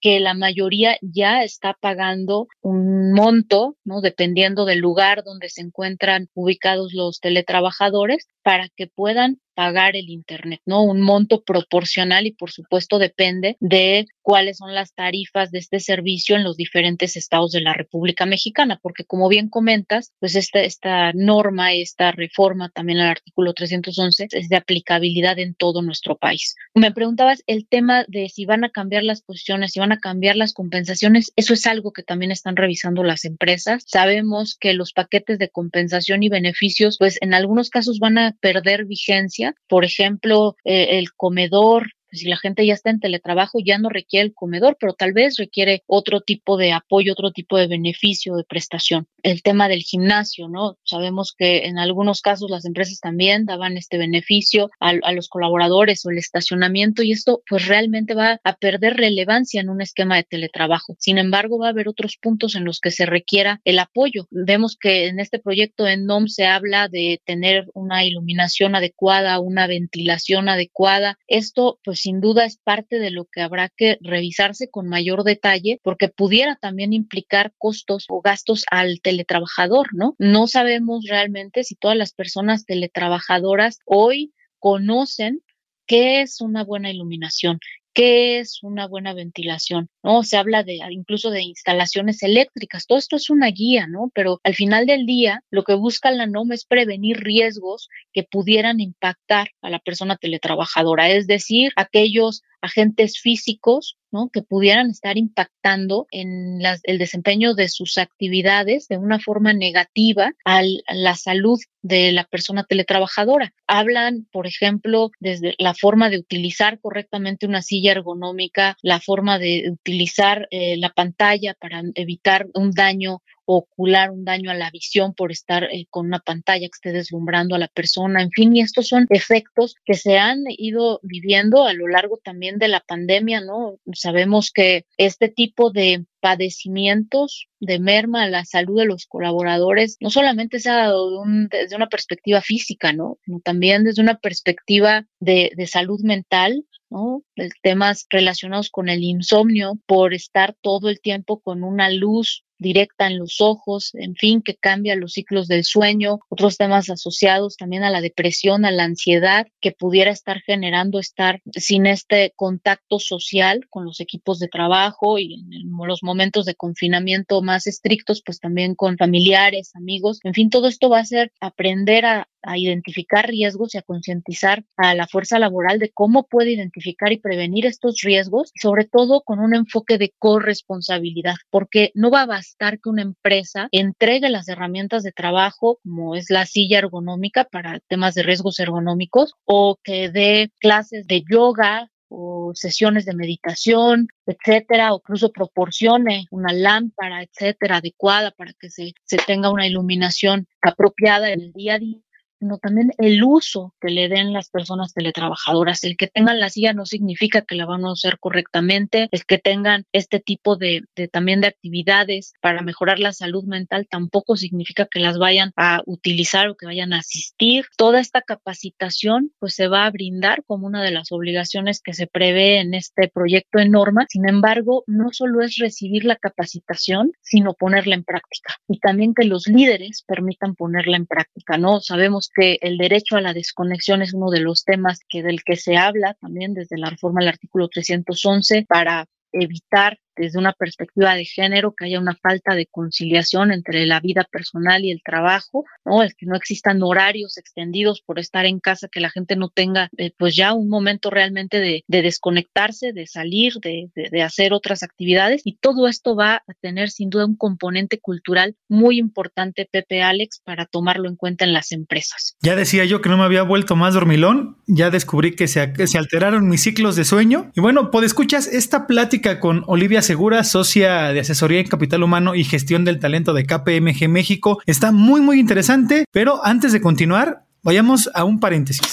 que 0.00 0.20
la 0.20 0.34
mayoría 0.34 0.96
ya 1.02 1.42
está 1.42 1.76
pagando 1.80 2.46
un 2.60 3.12
monto, 3.12 3.76
¿no? 3.84 4.00
Dependiendo 4.00 4.64
del 4.64 4.78
lugar 4.78 5.24
donde 5.24 5.48
se 5.48 5.62
encuentran 5.62 6.28
ubicados 6.34 6.92
los 6.92 7.18
teletrabajadores, 7.18 8.28
para 8.42 8.68
que 8.68 8.86
puedan 8.86 9.40
pagar 9.56 9.96
el 9.96 10.10
Internet, 10.10 10.60
¿no? 10.66 10.84
Un 10.84 11.00
monto 11.00 11.42
proporcional 11.42 12.26
y 12.26 12.32
por 12.32 12.52
supuesto 12.52 12.98
depende 12.98 13.56
de 13.58 14.06
cuáles 14.20 14.58
son 14.58 14.74
las 14.74 14.92
tarifas 14.92 15.50
de 15.50 15.58
este 15.58 15.80
servicio 15.80 16.36
en 16.36 16.44
los 16.44 16.56
diferentes 16.56 17.16
estados 17.16 17.52
de 17.52 17.62
la 17.62 17.72
República 17.72 18.26
Mexicana, 18.26 18.78
porque 18.82 19.04
como 19.04 19.28
bien 19.28 19.48
comentas, 19.48 20.12
pues 20.20 20.36
esta, 20.36 20.60
esta 20.60 21.12
norma, 21.14 21.72
esta 21.72 22.12
reforma 22.12 22.68
también 22.68 22.98
al 22.98 23.08
artículo 23.08 23.54
311 23.54 24.28
es 24.30 24.48
de 24.48 24.56
aplicabilidad 24.56 25.38
en 25.38 25.54
todo 25.54 25.80
nuestro 25.80 26.16
país. 26.16 26.54
Me 26.74 26.92
preguntabas 26.92 27.42
el 27.46 27.66
tema 27.66 28.04
de 28.08 28.28
si 28.28 28.44
van 28.44 28.64
a 28.64 28.70
cambiar 28.70 29.04
las 29.04 29.22
posiciones, 29.22 29.72
si 29.72 29.80
van 29.80 29.92
a 29.92 30.00
cambiar 30.00 30.36
las 30.36 30.52
compensaciones, 30.52 31.32
eso 31.36 31.54
es 31.54 31.66
algo 31.66 31.92
que 31.92 32.02
también 32.02 32.30
están 32.30 32.56
revisando 32.56 33.04
las 33.04 33.24
empresas. 33.24 33.84
Sabemos 33.86 34.56
que 34.60 34.74
los 34.74 34.92
paquetes 34.92 35.38
de 35.38 35.48
compensación 35.48 36.22
y 36.22 36.28
beneficios, 36.28 36.98
pues 36.98 37.16
en 37.22 37.32
algunos 37.32 37.70
casos 37.70 37.98
van 37.98 38.18
a 38.18 38.36
perder 38.40 38.84
vigencia. 38.84 39.45
Por 39.68 39.84
ejemplo, 39.84 40.56
eh, 40.64 40.98
el 40.98 41.12
comedor 41.12 41.88
si 42.16 42.28
la 42.28 42.36
gente 42.36 42.66
ya 42.66 42.74
está 42.74 42.90
en 42.90 43.00
teletrabajo, 43.00 43.58
ya 43.64 43.78
no 43.78 43.88
requiere 43.88 44.26
el 44.26 44.34
comedor, 44.34 44.76
pero 44.80 44.94
tal 44.94 45.12
vez 45.12 45.36
requiere 45.36 45.82
otro 45.86 46.20
tipo 46.20 46.56
de 46.56 46.72
apoyo, 46.72 47.12
otro 47.12 47.32
tipo 47.32 47.56
de 47.58 47.66
beneficio, 47.66 48.36
de 48.36 48.44
prestación. 48.44 49.06
El 49.22 49.42
tema 49.42 49.68
del 49.68 49.82
gimnasio, 49.82 50.48
¿no? 50.48 50.78
Sabemos 50.84 51.34
que 51.36 51.66
en 51.66 51.78
algunos 51.78 52.20
casos 52.20 52.50
las 52.50 52.64
empresas 52.64 53.00
también 53.00 53.44
daban 53.44 53.76
este 53.76 53.98
beneficio 53.98 54.70
a, 54.80 54.90
a 55.02 55.12
los 55.12 55.28
colaboradores 55.28 56.04
o 56.04 56.10
el 56.10 56.18
estacionamiento 56.18 57.02
y 57.02 57.12
esto 57.12 57.42
pues 57.48 57.66
realmente 57.66 58.14
va 58.14 58.40
a 58.44 58.56
perder 58.56 58.96
relevancia 58.96 59.60
en 59.60 59.68
un 59.68 59.80
esquema 59.82 60.16
de 60.16 60.24
teletrabajo. 60.24 60.96
Sin 60.98 61.18
embargo, 61.18 61.58
va 61.58 61.68
a 61.68 61.70
haber 61.70 61.88
otros 61.88 62.16
puntos 62.16 62.54
en 62.54 62.64
los 62.64 62.80
que 62.80 62.90
se 62.90 63.06
requiera 63.06 63.60
el 63.64 63.78
apoyo. 63.78 64.26
Vemos 64.30 64.76
que 64.80 65.06
en 65.06 65.20
este 65.20 65.38
proyecto 65.38 65.86
en 65.86 66.06
NOM 66.06 66.28
se 66.28 66.46
habla 66.46 66.88
de 66.88 67.20
tener 67.24 67.66
una 67.74 68.04
iluminación 68.04 68.74
adecuada, 68.74 69.40
una 69.40 69.66
ventilación 69.66 70.48
adecuada. 70.48 71.18
Esto 71.26 71.78
pues 71.84 72.05
sin 72.06 72.20
duda 72.20 72.44
es 72.44 72.56
parte 72.56 73.00
de 73.00 73.10
lo 73.10 73.24
que 73.24 73.40
habrá 73.40 73.68
que 73.68 73.98
revisarse 74.00 74.70
con 74.70 74.86
mayor 74.86 75.24
detalle 75.24 75.80
porque 75.82 76.06
pudiera 76.06 76.54
también 76.54 76.92
implicar 76.92 77.52
costos 77.58 78.04
o 78.08 78.20
gastos 78.20 78.64
al 78.70 79.00
teletrabajador, 79.00 79.88
¿no? 79.92 80.14
No 80.20 80.46
sabemos 80.46 81.04
realmente 81.08 81.64
si 81.64 81.74
todas 81.74 81.96
las 81.96 82.12
personas 82.12 82.64
teletrabajadoras 82.64 83.80
hoy 83.86 84.32
conocen 84.60 85.42
qué 85.84 86.20
es 86.20 86.40
una 86.40 86.62
buena 86.62 86.92
iluminación, 86.92 87.58
qué 87.96 88.40
es 88.40 88.62
una 88.62 88.86
buena 88.86 89.14
ventilación, 89.14 89.88
¿no? 90.02 90.22
Se 90.22 90.36
habla 90.36 90.62
de 90.62 90.80
incluso 90.90 91.30
de 91.30 91.40
instalaciones 91.40 92.22
eléctricas, 92.22 92.86
todo 92.86 92.98
esto 92.98 93.16
es 93.16 93.30
una 93.30 93.46
guía, 93.46 93.86
¿no? 93.86 94.12
Pero 94.14 94.38
al 94.44 94.54
final 94.54 94.84
del 94.84 95.06
día, 95.06 95.42
lo 95.50 95.64
que 95.64 95.72
busca 95.72 96.10
la 96.10 96.26
NOM 96.26 96.52
es 96.52 96.66
prevenir 96.66 97.16
riesgos 97.20 97.88
que 98.12 98.22
pudieran 98.22 98.80
impactar 98.80 99.48
a 99.62 99.70
la 99.70 99.78
persona 99.78 100.18
teletrabajadora, 100.18 101.08
es 101.08 101.26
decir, 101.26 101.72
aquellos 101.74 102.42
agentes 102.60 103.18
físicos 103.18 103.96
¿no? 104.10 104.30
que 104.32 104.42
pudieran 104.42 104.90
estar 104.90 105.18
impactando 105.18 106.06
en 106.10 106.60
el 106.82 106.98
desempeño 106.98 107.54
de 107.54 107.68
sus 107.68 107.98
actividades 107.98 108.88
de 108.88 108.98
una 108.98 109.18
forma 109.18 109.52
negativa 109.52 110.32
a 110.44 110.62
la 110.88 111.14
salud 111.14 111.58
de 111.82 112.12
la 112.12 112.24
persona 112.24 112.64
teletrabajadora. 112.64 113.52
Hablan, 113.66 114.26
por 114.32 114.46
ejemplo, 114.46 115.10
desde 115.20 115.54
la 115.58 115.74
forma 115.74 116.10
de 116.10 116.18
utilizar 116.18 116.80
correctamente 116.80 117.46
una 117.46 117.62
silla 117.62 117.92
ergonómica, 117.92 118.76
la 118.82 119.00
forma 119.00 119.38
de 119.38 119.70
utilizar 119.70 120.48
eh, 120.50 120.76
la 120.76 120.90
pantalla 120.90 121.54
para 121.58 121.82
evitar 121.94 122.48
un 122.54 122.72
daño 122.72 123.22
ocular, 123.46 124.10
un 124.10 124.24
daño 124.24 124.50
a 124.50 124.54
la 124.54 124.70
visión 124.70 125.14
por 125.14 125.32
estar 125.32 125.64
eh, 125.64 125.86
con 125.88 126.06
una 126.06 126.18
pantalla 126.18 126.66
que 126.66 126.74
esté 126.74 126.92
deslumbrando 126.92 127.54
a 127.54 127.58
la 127.58 127.68
persona, 127.68 128.22
en 128.22 128.30
fin, 128.30 128.54
y 128.54 128.60
estos 128.60 128.88
son 128.88 129.06
efectos 129.10 129.76
que 129.84 129.94
se 129.94 130.18
han 130.18 130.44
ido 130.48 131.00
viviendo 131.02 131.64
a 131.64 131.72
lo 131.72 131.88
largo 131.88 132.18
también 132.22 132.58
de 132.58 132.68
la 132.68 132.80
pandemia, 132.80 133.40
¿no? 133.40 133.78
Sabemos 133.94 134.50
que 134.50 134.84
este 134.98 135.28
tipo 135.28 135.70
de 135.70 136.04
padecimientos 136.20 137.48
de 137.60 137.78
merma 137.78 138.24
a 138.24 138.28
la 138.28 138.44
salud 138.44 138.80
de 138.80 138.86
los 138.86 139.06
colaboradores, 139.06 139.96
no 140.00 140.10
solamente 140.10 140.58
se 140.58 140.70
ha 140.70 140.76
dado 140.76 141.22
desde 141.50 141.76
una 141.76 141.88
perspectiva 141.88 142.40
física, 142.40 142.92
¿no? 142.92 143.18
También 143.44 143.84
desde 143.84 144.02
una 144.02 144.18
perspectiva 144.18 145.06
de, 145.20 145.52
de 145.56 145.66
salud 145.68 146.00
mental, 146.02 146.64
¿no? 146.90 147.22
Temas 147.62 148.06
relacionados 148.10 148.70
con 148.70 148.88
el 148.88 149.02
insomnio 149.02 149.78
por 149.86 150.14
estar 150.14 150.56
todo 150.60 150.88
el 150.88 151.00
tiempo 151.00 151.40
con 151.40 151.62
una 151.62 151.90
luz 151.90 152.44
directa 152.58 153.06
en 153.06 153.18
los 153.18 153.40
ojos, 153.40 153.94
en 153.94 154.14
fin, 154.14 154.42
que 154.42 154.56
cambia 154.56 154.96
los 154.96 155.12
ciclos 155.12 155.48
del 155.48 155.64
sueño, 155.64 156.18
otros 156.28 156.56
temas 156.56 156.90
asociados 156.90 157.56
también 157.56 157.84
a 157.84 157.90
la 157.90 158.00
depresión, 158.00 158.64
a 158.64 158.70
la 158.70 158.84
ansiedad, 158.84 159.46
que 159.60 159.72
pudiera 159.72 160.10
estar 160.10 160.40
generando 160.40 160.98
estar 160.98 161.40
sin 161.52 161.86
este 161.86 162.32
contacto 162.36 162.98
social 162.98 163.66
con 163.68 163.84
los 163.84 164.00
equipos 164.00 164.38
de 164.38 164.48
trabajo 164.48 165.18
y 165.18 165.34
en 165.34 165.70
los 165.86 166.02
momentos 166.02 166.46
de 166.46 166.54
confinamiento 166.54 167.42
más 167.42 167.66
estrictos, 167.66 168.22
pues 168.24 168.40
también 168.40 168.74
con 168.74 168.96
familiares, 168.96 169.70
amigos, 169.74 170.20
en 170.24 170.34
fin, 170.34 170.50
todo 170.50 170.68
esto 170.68 170.88
va 170.88 171.00
a 171.00 171.04
ser 171.04 171.32
aprender 171.40 172.04
a, 172.04 172.28
a 172.42 172.58
identificar 172.58 173.28
riesgos 173.28 173.74
y 173.74 173.78
a 173.78 173.82
concientizar 173.82 174.64
a 174.76 174.94
la 174.94 175.06
fuerza 175.06 175.38
laboral 175.38 175.78
de 175.78 175.90
cómo 175.90 176.26
puede 176.26 176.52
identificar 176.52 177.12
y 177.12 177.18
prevenir 177.18 177.66
estos 177.66 178.00
riesgos, 178.02 178.52
sobre 178.60 178.84
todo 178.84 179.22
con 179.22 179.40
un 179.40 179.54
enfoque 179.54 179.98
de 179.98 180.14
corresponsabilidad, 180.18 181.34
porque 181.50 181.90
no 181.94 182.10
va 182.10 182.22
a 182.22 182.26
que 182.58 182.88
una 182.88 183.02
empresa 183.02 183.68
entregue 183.72 184.28
las 184.30 184.48
herramientas 184.48 185.02
de 185.02 185.12
trabajo, 185.12 185.78
como 185.82 186.14
es 186.14 186.30
la 186.30 186.46
silla 186.46 186.78
ergonómica 186.78 187.44
para 187.44 187.80
temas 187.80 188.14
de 188.14 188.22
riesgos 188.22 188.58
ergonómicos, 188.60 189.34
o 189.44 189.76
que 189.82 190.10
dé 190.10 190.50
clases 190.60 191.06
de 191.06 191.22
yoga 191.30 191.90
o 192.08 192.52
sesiones 192.54 193.04
de 193.04 193.14
meditación, 193.14 194.08
etcétera, 194.26 194.92
o 194.92 194.98
incluso 194.98 195.32
proporcione 195.32 196.26
una 196.30 196.52
lámpara, 196.52 197.22
etcétera, 197.22 197.78
adecuada 197.78 198.30
para 198.30 198.52
que 198.52 198.70
se, 198.70 198.92
se 199.04 199.16
tenga 199.16 199.50
una 199.50 199.66
iluminación 199.66 200.46
apropiada 200.62 201.30
en 201.32 201.40
el 201.40 201.52
día 201.52 201.74
a 201.74 201.78
día 201.78 201.98
sino 202.38 202.58
también 202.58 202.92
el 202.98 203.22
uso 203.24 203.74
que 203.80 203.90
le 203.90 204.08
den 204.08 204.32
las 204.32 204.50
personas 204.50 204.92
teletrabajadoras. 204.92 205.84
El 205.84 205.96
que 205.96 206.08
tengan 206.08 206.40
la 206.40 206.50
silla 206.50 206.72
no 206.72 206.86
significa 206.86 207.42
que 207.42 207.54
la 207.54 207.66
van 207.66 207.84
a 207.84 207.92
usar 207.92 208.18
correctamente, 208.18 209.08
el 209.10 209.24
que 209.24 209.38
tengan 209.38 209.84
este 209.92 210.20
tipo 210.20 210.56
de, 210.56 210.82
también 211.12 211.40
de 211.40 211.48
actividades 211.48 212.34
para 212.40 212.62
mejorar 212.62 212.98
la 212.98 213.12
salud 213.12 213.44
mental 213.44 213.86
tampoco 213.90 214.36
significa 214.36 214.86
que 214.86 215.00
las 215.00 215.18
vayan 215.18 215.52
a 215.56 215.82
utilizar 215.86 216.48
o 216.48 216.56
que 216.56 216.66
vayan 216.66 216.92
a 216.92 216.98
asistir. 216.98 217.66
Toda 217.76 218.00
esta 218.00 218.20
capacitación 218.22 219.32
pues 219.38 219.54
se 219.54 219.68
va 219.68 219.86
a 219.86 219.90
brindar 219.90 220.44
como 220.44 220.66
una 220.66 220.82
de 220.82 220.90
las 220.90 221.12
obligaciones 221.12 221.80
que 221.80 221.94
se 221.94 222.06
prevé 222.06 222.60
en 222.60 222.74
este 222.74 223.08
proyecto 223.08 223.58
de 223.58 223.68
norma. 223.68 224.06
Sin 224.08 224.28
embargo, 224.28 224.84
no 224.86 225.12
solo 225.12 225.42
es 225.42 225.56
recibir 225.58 226.04
la 226.04 226.16
capacitación, 226.16 227.12
sino 227.22 227.54
ponerla 227.54 227.94
en 227.94 228.04
práctica 228.04 228.56
y 228.68 228.78
también 228.78 229.14
que 229.14 229.24
los 229.24 229.46
líderes 229.46 230.04
permitan 230.06 230.54
ponerla 230.54 230.96
en 230.96 231.06
práctica, 231.06 231.58
¿no? 231.58 231.80
Sabemos 231.80 232.25
que 232.34 232.58
el 232.60 232.78
derecho 232.78 233.16
a 233.16 233.20
la 233.20 233.32
desconexión 233.32 234.02
es 234.02 234.14
uno 234.14 234.30
de 234.30 234.40
los 234.40 234.64
temas 234.64 235.00
que 235.08 235.22
del 235.22 235.42
que 235.44 235.56
se 235.56 235.76
habla 235.76 236.14
también 236.14 236.54
desde 236.54 236.78
la 236.78 236.90
reforma 236.90 237.20
del 237.20 237.28
artículo 237.28 237.68
311 237.68 238.66
para 238.68 239.06
evitar 239.32 239.98
desde 240.16 240.38
una 240.38 240.52
perspectiva 240.52 241.14
de 241.14 241.24
género 241.24 241.74
que 241.76 241.86
haya 241.86 242.00
una 242.00 242.16
falta 242.16 242.54
de 242.54 242.66
conciliación 242.66 243.52
entre 243.52 243.86
la 243.86 244.00
vida 244.00 244.26
personal 244.30 244.84
y 244.84 244.90
el 244.90 245.02
trabajo, 245.02 245.64
¿no? 245.84 246.02
El 246.02 246.14
que 246.14 246.26
no 246.26 246.36
existan 246.36 246.82
horarios 246.82 247.38
extendidos 247.38 248.00
por 248.00 248.18
estar 248.18 248.46
en 248.46 248.60
casa, 248.60 248.88
que 248.90 249.00
la 249.00 249.10
gente 249.10 249.36
no 249.36 249.48
tenga 249.48 249.88
eh, 249.96 250.12
pues 250.16 250.36
ya 250.36 250.52
un 250.52 250.68
momento 250.68 251.10
realmente 251.10 251.60
de, 251.60 251.84
de 251.86 252.02
desconectarse, 252.02 252.92
de 252.92 253.06
salir, 253.06 253.54
de, 253.60 253.90
hacer 254.22 254.52
otras 254.52 254.82
actividades 254.82 255.42
y 255.44 255.56
todo 255.56 255.88
esto 255.88 256.16
va 256.16 256.36
a 256.36 256.54
tener 256.60 256.90
sin 256.90 257.10
duda 257.10 257.26
un 257.26 257.36
componente 257.36 257.98
cultural 258.00 258.56
muy 258.68 258.98
importante, 258.98 259.68
Pepe 259.70 260.02
Alex, 260.02 260.40
para 260.44 260.66
tomarlo 260.66 261.08
en 261.08 261.16
cuenta 261.16 261.44
en 261.44 261.52
las 261.52 261.72
empresas. 261.72 262.36
Ya 262.40 262.56
decía 262.56 262.84
yo 262.84 263.00
que 263.00 263.08
no 263.08 263.16
me 263.16 263.24
había 263.24 263.42
vuelto 263.42 263.76
más 263.76 263.94
dormilón, 263.94 264.56
ya 264.66 264.90
descubrí 264.90 265.36
que 265.36 265.48
se, 265.48 265.72
que 265.72 265.86
se 265.86 265.98
alteraron 265.98 266.48
mis 266.48 266.62
ciclos 266.62 266.96
de 266.96 267.04
sueño 267.04 267.50
y 267.54 267.60
bueno, 267.60 267.90
pues 267.90 268.06
escuchas 268.06 268.46
esta 268.46 268.86
plática 268.86 269.40
con 269.40 269.62
Olivia 269.66 270.02
Segura, 270.06 270.44
socia 270.44 271.12
de 271.12 271.18
asesoría 271.18 271.58
en 271.58 271.66
capital 271.66 272.04
humano 272.04 272.36
y 272.36 272.44
gestión 272.44 272.84
del 272.84 273.00
talento 273.00 273.34
de 273.34 273.44
KPMG 273.44 274.08
México. 274.08 274.60
Está 274.64 274.92
muy, 274.92 275.20
muy 275.20 275.40
interesante, 275.40 276.04
pero 276.12 276.46
antes 276.46 276.70
de 276.70 276.80
continuar, 276.80 277.42
vayamos 277.64 278.08
a 278.14 278.22
un 278.22 278.38
paréntesis. 278.38 278.86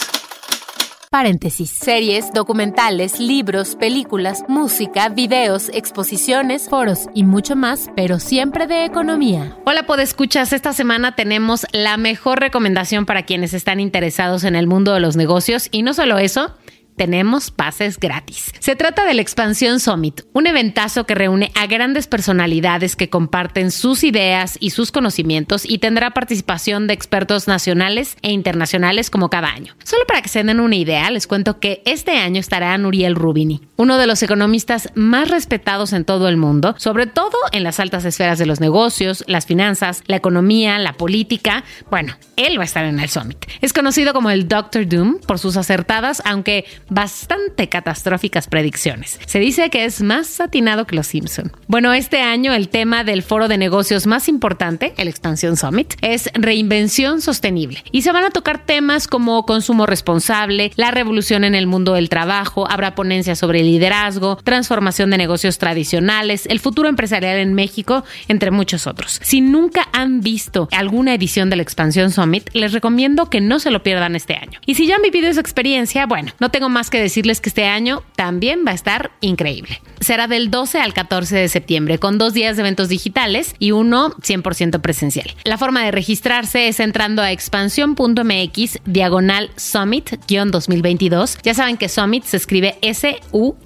Paréntesis. 1.11 1.69
Series, 1.69 2.33
documentales, 2.33 3.19
libros, 3.19 3.75
películas, 3.75 4.43
música, 4.47 5.09
videos, 5.09 5.69
exposiciones, 5.75 6.67
foros 6.67 7.01
y 7.13 7.23
mucho 7.23 7.55
más, 7.55 7.91
pero 7.95 8.17
siempre 8.17 8.65
de 8.65 8.83
economía. 8.83 9.55
Hola, 9.67 9.85
podescuchas. 9.85 10.51
Esta 10.51 10.73
semana 10.73 11.13
tenemos 11.13 11.67
la 11.73 11.97
mejor 11.97 12.39
recomendación 12.39 13.05
para 13.05 13.21
quienes 13.21 13.53
están 13.53 13.79
interesados 13.79 14.45
en 14.45 14.55
el 14.55 14.65
mundo 14.65 14.95
de 14.95 14.99
los 14.99 15.15
negocios 15.15 15.67
y 15.69 15.83
no 15.83 15.93
solo 15.93 16.17
eso, 16.17 16.55
tenemos 16.95 17.51
pases 17.51 17.99
gratis. 17.99 18.53
Se 18.59 18.75
trata 18.75 19.05
del 19.05 19.19
Expansión 19.19 19.79
Summit, 19.79 20.21
un 20.33 20.47
eventazo 20.47 21.05
que 21.05 21.15
reúne 21.15 21.51
a 21.55 21.67
grandes 21.67 22.07
personalidades 22.07 22.95
que 22.95 23.09
comparten 23.09 23.71
sus 23.71 24.03
ideas 24.03 24.57
y 24.59 24.71
sus 24.71 24.91
conocimientos 24.91 25.63
y 25.65 25.79
tendrá 25.79 26.11
participación 26.11 26.87
de 26.87 26.93
expertos 26.93 27.47
nacionales 27.47 28.17
e 28.21 28.31
internacionales 28.31 29.09
como 29.09 29.29
cada 29.29 29.49
año. 29.49 29.75
Solo 29.83 30.05
para 30.07 30.21
que 30.21 30.29
se 30.29 30.43
den 30.43 30.59
una 30.59 30.75
idea, 30.75 31.09
les 31.09 31.27
cuento 31.27 31.59
que 31.59 31.81
este 31.85 32.17
año 32.17 32.39
estará 32.39 32.77
Nuriel 32.77 33.15
Rubini, 33.15 33.61
uno 33.75 33.97
de 33.97 34.07
los 34.07 34.23
economistas 34.23 34.89
más 34.95 35.29
respetados 35.29 35.93
en 35.93 36.05
todo 36.05 36.27
el 36.27 36.37
mundo, 36.37 36.75
sobre 36.77 37.07
todo 37.07 37.37
en 37.51 37.63
las 37.63 37.79
altas 37.79 38.05
esferas 38.05 38.39
de 38.39 38.45
los 38.45 38.59
negocios, 38.59 39.23
las 39.27 39.45
finanzas, 39.45 40.03
la 40.07 40.17
economía, 40.17 40.79
la 40.79 40.93
política. 40.93 41.63
Bueno, 41.89 42.15
él 42.35 42.57
va 42.57 42.63
a 42.63 42.65
estar 42.65 42.85
en 42.85 42.99
el 42.99 43.09
Summit. 43.09 43.45
Es 43.61 43.73
conocido 43.73 44.13
como 44.13 44.29
el 44.29 44.47
Doctor 44.47 44.87
Doom 44.87 45.19
por 45.19 45.39
sus 45.39 45.57
acertadas, 45.57 46.21
aunque 46.25 46.65
bastante 46.89 47.69
catastróficas 47.69 48.47
predicciones. 48.47 49.19
Se 49.25 49.39
dice 49.39 49.69
que 49.69 49.85
es 49.85 50.01
más 50.01 50.39
atinado 50.39 50.85
que 50.85 50.95
los 50.95 51.07
Simpson. 51.07 51.51
Bueno, 51.67 51.93
este 51.93 52.21
año 52.21 52.53
el 52.53 52.69
tema 52.69 53.03
del 53.03 53.23
foro 53.23 53.47
de 53.47 53.57
negocios 53.57 54.07
más 54.07 54.27
importante, 54.27 54.93
el 54.97 55.07
Expansión 55.07 55.57
Summit, 55.57 55.93
es 56.01 56.29
reinvención 56.33 57.21
sostenible. 57.21 57.83
Y 57.91 58.01
se 58.01 58.11
van 58.11 58.23
a 58.23 58.29
tocar 58.31 58.65
temas 58.65 59.07
como 59.07 59.45
consumo 59.45 59.85
responsable, 59.85 60.71
la 60.75 60.91
revolución 60.91 61.43
en 61.43 61.55
el 61.55 61.67
mundo 61.67 61.93
del 61.93 62.09
trabajo, 62.09 62.69
habrá 62.69 62.95
ponencias 62.95 63.39
sobre 63.39 63.63
liderazgo, 63.63 64.37
transformación 64.37 65.09
de 65.09 65.17
negocios 65.17 65.57
tradicionales, 65.57 66.45
el 66.47 66.59
futuro 66.59 66.89
empresarial 66.89 67.37
en 67.37 67.53
México, 67.53 68.03
entre 68.27 68.51
muchos 68.51 68.87
otros. 68.87 69.19
Si 69.23 69.41
nunca 69.41 69.87
han 69.93 70.21
visto 70.21 70.67
alguna 70.71 71.13
edición 71.13 71.49
del 71.49 71.59
Expansión 71.59 72.11
Summit, 72.11 72.49
les 72.53 72.73
recomiendo 72.73 73.29
que 73.29 73.41
no 73.41 73.59
se 73.59 73.71
lo 73.71 73.83
pierdan 73.83 74.15
este 74.15 74.35
año. 74.35 74.59
Y 74.65 74.75
si 74.75 74.87
ya 74.87 74.95
han 74.95 75.01
vivido 75.01 75.27
esa 75.27 75.41
experiencia, 75.41 76.05
bueno, 76.05 76.31
no 76.39 76.49
tengo 76.49 76.69
más 76.73 76.89
que 76.89 76.99
decirles 76.99 77.39
que 77.39 77.47
este 77.49 77.65
año 77.65 78.03
también 78.17 78.65
va 78.67 78.71
a 78.71 78.75
estar 78.75 79.11
increíble. 79.21 79.81
Será 80.01 80.27
del 80.27 80.51
12 80.51 80.79
al 80.79 80.93
14 80.93 81.37
de 81.37 81.47
septiembre, 81.47 81.97
con 81.99 82.17
dos 82.17 82.33
días 82.33 82.57
de 82.57 82.63
eventos 82.63 82.89
digitales 82.89 83.55
y 83.59 83.71
uno 83.71 84.11
100% 84.17 84.81
presencial. 84.81 85.33
La 85.45 85.57
forma 85.57 85.85
de 85.85 85.91
registrarse 85.91 86.67
es 86.67 86.81
entrando 86.81 87.21
a 87.21 87.31
expansión.mx 87.31 88.79
diagonal 88.85 89.51
summit-2022. 89.55 91.37
Ya 91.43 91.53
saben 91.53 91.77
que 91.77 91.87
summit 91.87 92.25
se 92.25 92.35
escribe 92.37 92.77
S-U-M-M-I-T. 92.81 93.61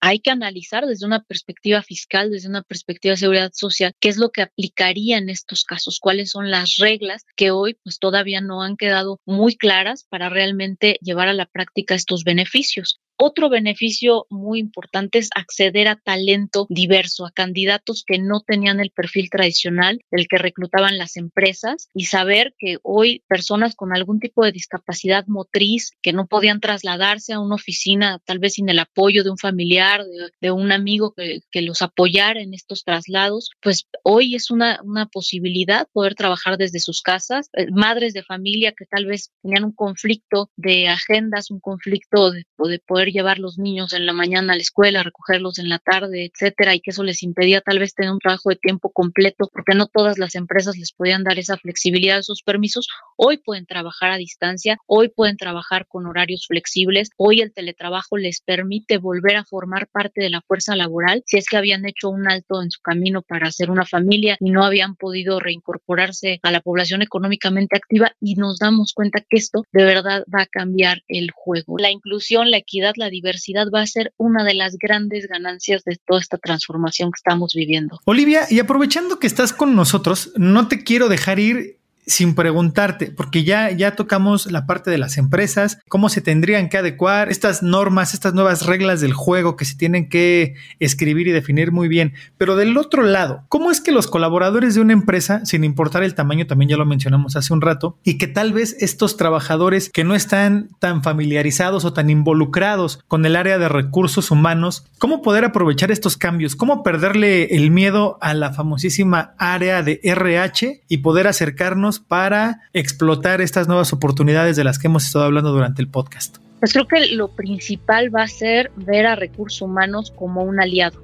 hay 0.00 0.20
que 0.20 0.30
analizar 0.30 0.86
desde 0.86 1.06
una 1.06 1.22
perspectiva 1.22 1.82
fiscal, 1.82 2.30
desde 2.30 2.48
una 2.48 2.62
perspectiva 2.62 3.12
de 3.12 3.18
seguridad 3.18 3.50
social, 3.52 3.92
qué 4.00 4.08
es 4.08 4.16
lo 4.16 4.30
que 4.30 4.42
aplicaría 4.42 5.18
en 5.18 5.28
estos 5.28 5.64
casos, 5.64 5.98
cuáles 6.00 6.30
son 6.30 6.50
las 6.50 6.76
reglas 6.78 7.24
que 7.36 7.50
hoy 7.50 7.78
pues 7.82 7.98
todavía 7.98 8.40
no 8.40 8.62
han 8.62 8.76
quedado 8.76 9.20
muy 9.26 9.56
claras 9.56 10.04
para 10.08 10.30
realmente 10.30 10.98
llevar 11.02 11.28
a 11.28 11.34
la 11.34 11.46
práctica 11.46 11.94
estos 11.94 12.24
beneficios. 12.24 13.00
Otro 13.22 13.50
beneficio 13.50 14.24
muy 14.30 14.60
importante 14.60 15.18
es 15.18 15.28
acceder 15.34 15.88
a 15.88 15.96
talento 15.96 16.66
diverso, 16.70 17.26
a 17.26 17.30
candidatos 17.30 18.02
que 18.06 18.18
no 18.18 18.40
tenían 18.40 18.80
el 18.80 18.92
perfil 18.92 19.28
tradicional 19.28 20.00
del 20.10 20.26
que 20.26 20.38
reclutaban 20.38 20.96
las 20.96 21.18
empresas 21.18 21.90
y 21.92 22.06
saber 22.06 22.54
que 22.58 22.78
hoy 22.82 23.22
personas 23.28 23.74
con 23.76 23.94
algún 23.94 24.20
tipo 24.20 24.42
de 24.42 24.52
discapacidad 24.52 25.26
motriz 25.26 25.90
que 26.00 26.14
no 26.14 26.28
podían 26.28 26.60
trasladarse 26.60 27.34
a 27.34 27.40
una 27.40 27.56
oficina, 27.56 28.22
tal 28.24 28.38
vez 28.38 28.54
sin 28.54 28.70
el 28.70 28.78
apoyo 28.78 29.22
de 29.22 29.28
un 29.28 29.36
familiar, 29.36 30.02
de, 30.40 30.50
un 30.50 30.72
amigo 30.72 31.12
que, 31.14 31.40
que, 31.50 31.60
los 31.60 31.82
apoyara 31.82 32.40
en 32.40 32.54
estos 32.54 32.84
traslados, 32.84 33.50
pues 33.60 33.86
hoy 34.02 34.34
es 34.34 34.50
una, 34.50 34.80
una 34.82 35.04
posibilidad 35.04 35.86
poder 35.92 36.14
trabajar 36.14 36.56
desde 36.56 36.80
sus 36.80 37.02
casas. 37.02 37.50
Eh, 37.52 37.66
madres 37.70 38.14
de 38.14 38.22
familia 38.22 38.72
que 38.72 38.86
tal 38.86 39.04
vez 39.04 39.30
tenían 39.42 39.64
un 39.64 39.72
conflicto 39.72 40.50
de 40.56 40.88
agendas, 40.88 41.50
un 41.50 41.60
conflicto 41.60 42.30
de, 42.30 42.46
de 42.64 42.78
poder 42.78 43.09
llevar 43.12 43.38
los 43.38 43.58
niños 43.58 43.92
en 43.92 44.06
la 44.06 44.12
mañana 44.12 44.52
a 44.52 44.56
la 44.56 44.62
escuela, 44.62 45.02
recogerlos 45.02 45.58
en 45.58 45.68
la 45.68 45.78
tarde, 45.78 46.30
etcétera, 46.32 46.74
y 46.74 46.80
que 46.80 46.90
eso 46.90 47.02
les 47.02 47.22
impedía 47.22 47.60
tal 47.60 47.78
vez 47.78 47.94
tener 47.94 48.12
un 48.12 48.18
trabajo 48.18 48.50
de 48.50 48.56
tiempo 48.56 48.90
completo, 48.90 49.48
porque 49.52 49.74
no 49.74 49.86
todas 49.86 50.18
las 50.18 50.34
empresas 50.34 50.76
les 50.76 50.92
podían 50.92 51.24
dar 51.24 51.38
esa 51.38 51.56
flexibilidad, 51.56 52.18
esos 52.18 52.42
permisos, 52.42 52.88
hoy 53.22 53.36
pueden 53.36 53.66
trabajar 53.66 54.10
a 54.10 54.16
distancia, 54.16 54.78
hoy 54.86 55.10
pueden 55.10 55.36
trabajar 55.36 55.86
con 55.86 56.06
horarios 56.06 56.46
flexibles, 56.46 57.10
hoy 57.18 57.42
el 57.42 57.52
teletrabajo 57.52 58.16
les 58.16 58.40
permite 58.40 58.96
volver 58.96 59.36
a 59.36 59.44
formar 59.44 59.88
parte 59.88 60.22
de 60.22 60.30
la 60.30 60.40
fuerza 60.40 60.74
laboral, 60.74 61.22
si 61.26 61.36
es 61.36 61.46
que 61.46 61.58
habían 61.58 61.84
hecho 61.86 62.08
un 62.08 62.30
alto 62.30 62.62
en 62.62 62.70
su 62.70 62.80
camino 62.80 63.20
para 63.20 63.48
hacer 63.48 63.70
una 63.70 63.84
familia 63.84 64.38
y 64.40 64.50
no 64.50 64.64
habían 64.64 64.96
podido 64.96 65.38
reincorporarse 65.38 66.40
a 66.42 66.50
la 66.50 66.62
población 66.62 67.02
económicamente 67.02 67.76
activa 67.76 68.12
y 68.20 68.36
nos 68.36 68.58
damos 68.58 68.94
cuenta 68.94 69.20
que 69.20 69.36
esto 69.36 69.64
de 69.70 69.84
verdad 69.84 70.24
va 70.34 70.42
a 70.42 70.46
cambiar 70.46 71.02
el 71.06 71.30
juego. 71.30 71.76
La 71.76 71.90
inclusión, 71.90 72.50
la 72.50 72.56
equidad, 72.56 72.94
la 72.96 73.10
diversidad 73.10 73.66
va 73.74 73.82
a 73.82 73.86
ser 73.86 74.14
una 74.16 74.44
de 74.44 74.54
las 74.54 74.78
grandes 74.78 75.26
ganancias 75.26 75.84
de 75.84 75.98
toda 76.06 76.20
esta 76.20 76.38
transformación 76.38 77.10
que 77.10 77.18
estamos 77.18 77.52
viviendo. 77.54 77.98
Olivia, 78.06 78.46
y 78.48 78.60
aprovechando 78.60 79.18
que 79.18 79.26
estás 79.26 79.52
con 79.52 79.76
nosotros, 79.76 80.32
no 80.36 80.68
te 80.68 80.84
quiero 80.84 81.10
dejar 81.10 81.38
ir 81.38 81.79
sin 82.06 82.34
preguntarte, 82.34 83.12
porque 83.12 83.44
ya, 83.44 83.70
ya 83.70 83.94
tocamos 83.94 84.50
la 84.50 84.66
parte 84.66 84.90
de 84.90 84.98
las 84.98 85.18
empresas, 85.18 85.78
cómo 85.88 86.08
se 86.08 86.20
tendrían 86.20 86.68
que 86.68 86.78
adecuar 86.78 87.30
estas 87.30 87.62
normas, 87.62 88.14
estas 88.14 88.34
nuevas 88.34 88.66
reglas 88.66 89.00
del 89.00 89.12
juego 89.12 89.56
que 89.56 89.64
se 89.64 89.76
tienen 89.76 90.08
que 90.08 90.54
escribir 90.78 91.28
y 91.28 91.32
definir 91.32 91.72
muy 91.72 91.88
bien. 91.88 92.14
Pero 92.36 92.56
del 92.56 92.76
otro 92.76 93.02
lado, 93.02 93.44
¿cómo 93.48 93.70
es 93.70 93.80
que 93.80 93.92
los 93.92 94.06
colaboradores 94.06 94.74
de 94.74 94.80
una 94.80 94.92
empresa, 94.92 95.44
sin 95.44 95.64
importar 95.64 96.02
el 96.02 96.14
tamaño, 96.14 96.46
también 96.46 96.70
ya 96.70 96.76
lo 96.76 96.86
mencionamos 96.86 97.36
hace 97.36 97.52
un 97.52 97.60
rato, 97.60 97.96
y 98.02 98.18
que 98.18 98.26
tal 98.26 98.52
vez 98.52 98.76
estos 98.80 99.16
trabajadores 99.16 99.90
que 99.90 100.04
no 100.04 100.14
están 100.14 100.68
tan 100.78 101.02
familiarizados 101.02 101.84
o 101.84 101.92
tan 101.92 102.10
involucrados 102.10 103.00
con 103.08 103.24
el 103.26 103.36
área 103.36 103.58
de 103.58 103.68
recursos 103.68 104.30
humanos, 104.30 104.86
cómo 104.98 105.22
poder 105.22 105.44
aprovechar 105.44 105.90
estos 105.90 106.16
cambios, 106.16 106.56
cómo 106.56 106.82
perderle 106.82 107.56
el 107.56 107.70
miedo 107.70 108.18
a 108.20 108.34
la 108.34 108.52
famosísima 108.52 109.34
área 109.38 109.82
de 109.82 110.00
RH 110.02 110.82
y 110.88 110.98
poder 110.98 111.26
acercarnos 111.26 111.89
para 111.98 112.60
explotar 112.72 113.40
estas 113.40 113.66
nuevas 113.66 113.92
oportunidades 113.92 114.56
de 114.56 114.64
las 114.64 114.78
que 114.78 114.86
hemos 114.86 115.04
estado 115.04 115.24
hablando 115.24 115.50
durante 115.52 115.82
el 115.82 115.88
podcast? 115.88 116.38
Pues 116.60 116.72
creo 116.72 116.86
que 116.86 117.08
lo 117.08 117.28
principal 117.28 118.14
va 118.14 118.22
a 118.22 118.28
ser 118.28 118.70
ver 118.76 119.06
a 119.06 119.16
recursos 119.16 119.62
humanos 119.62 120.12
como 120.14 120.42
un 120.42 120.60
aliado, 120.60 121.02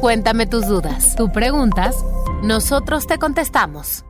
Cuéntame 0.00 0.46
tus 0.46 0.66
dudas. 0.66 1.14
Tú 1.16 1.30
preguntas, 1.32 1.94
nosotros 2.42 3.06
te 3.06 3.18
contestamos. 3.18 4.04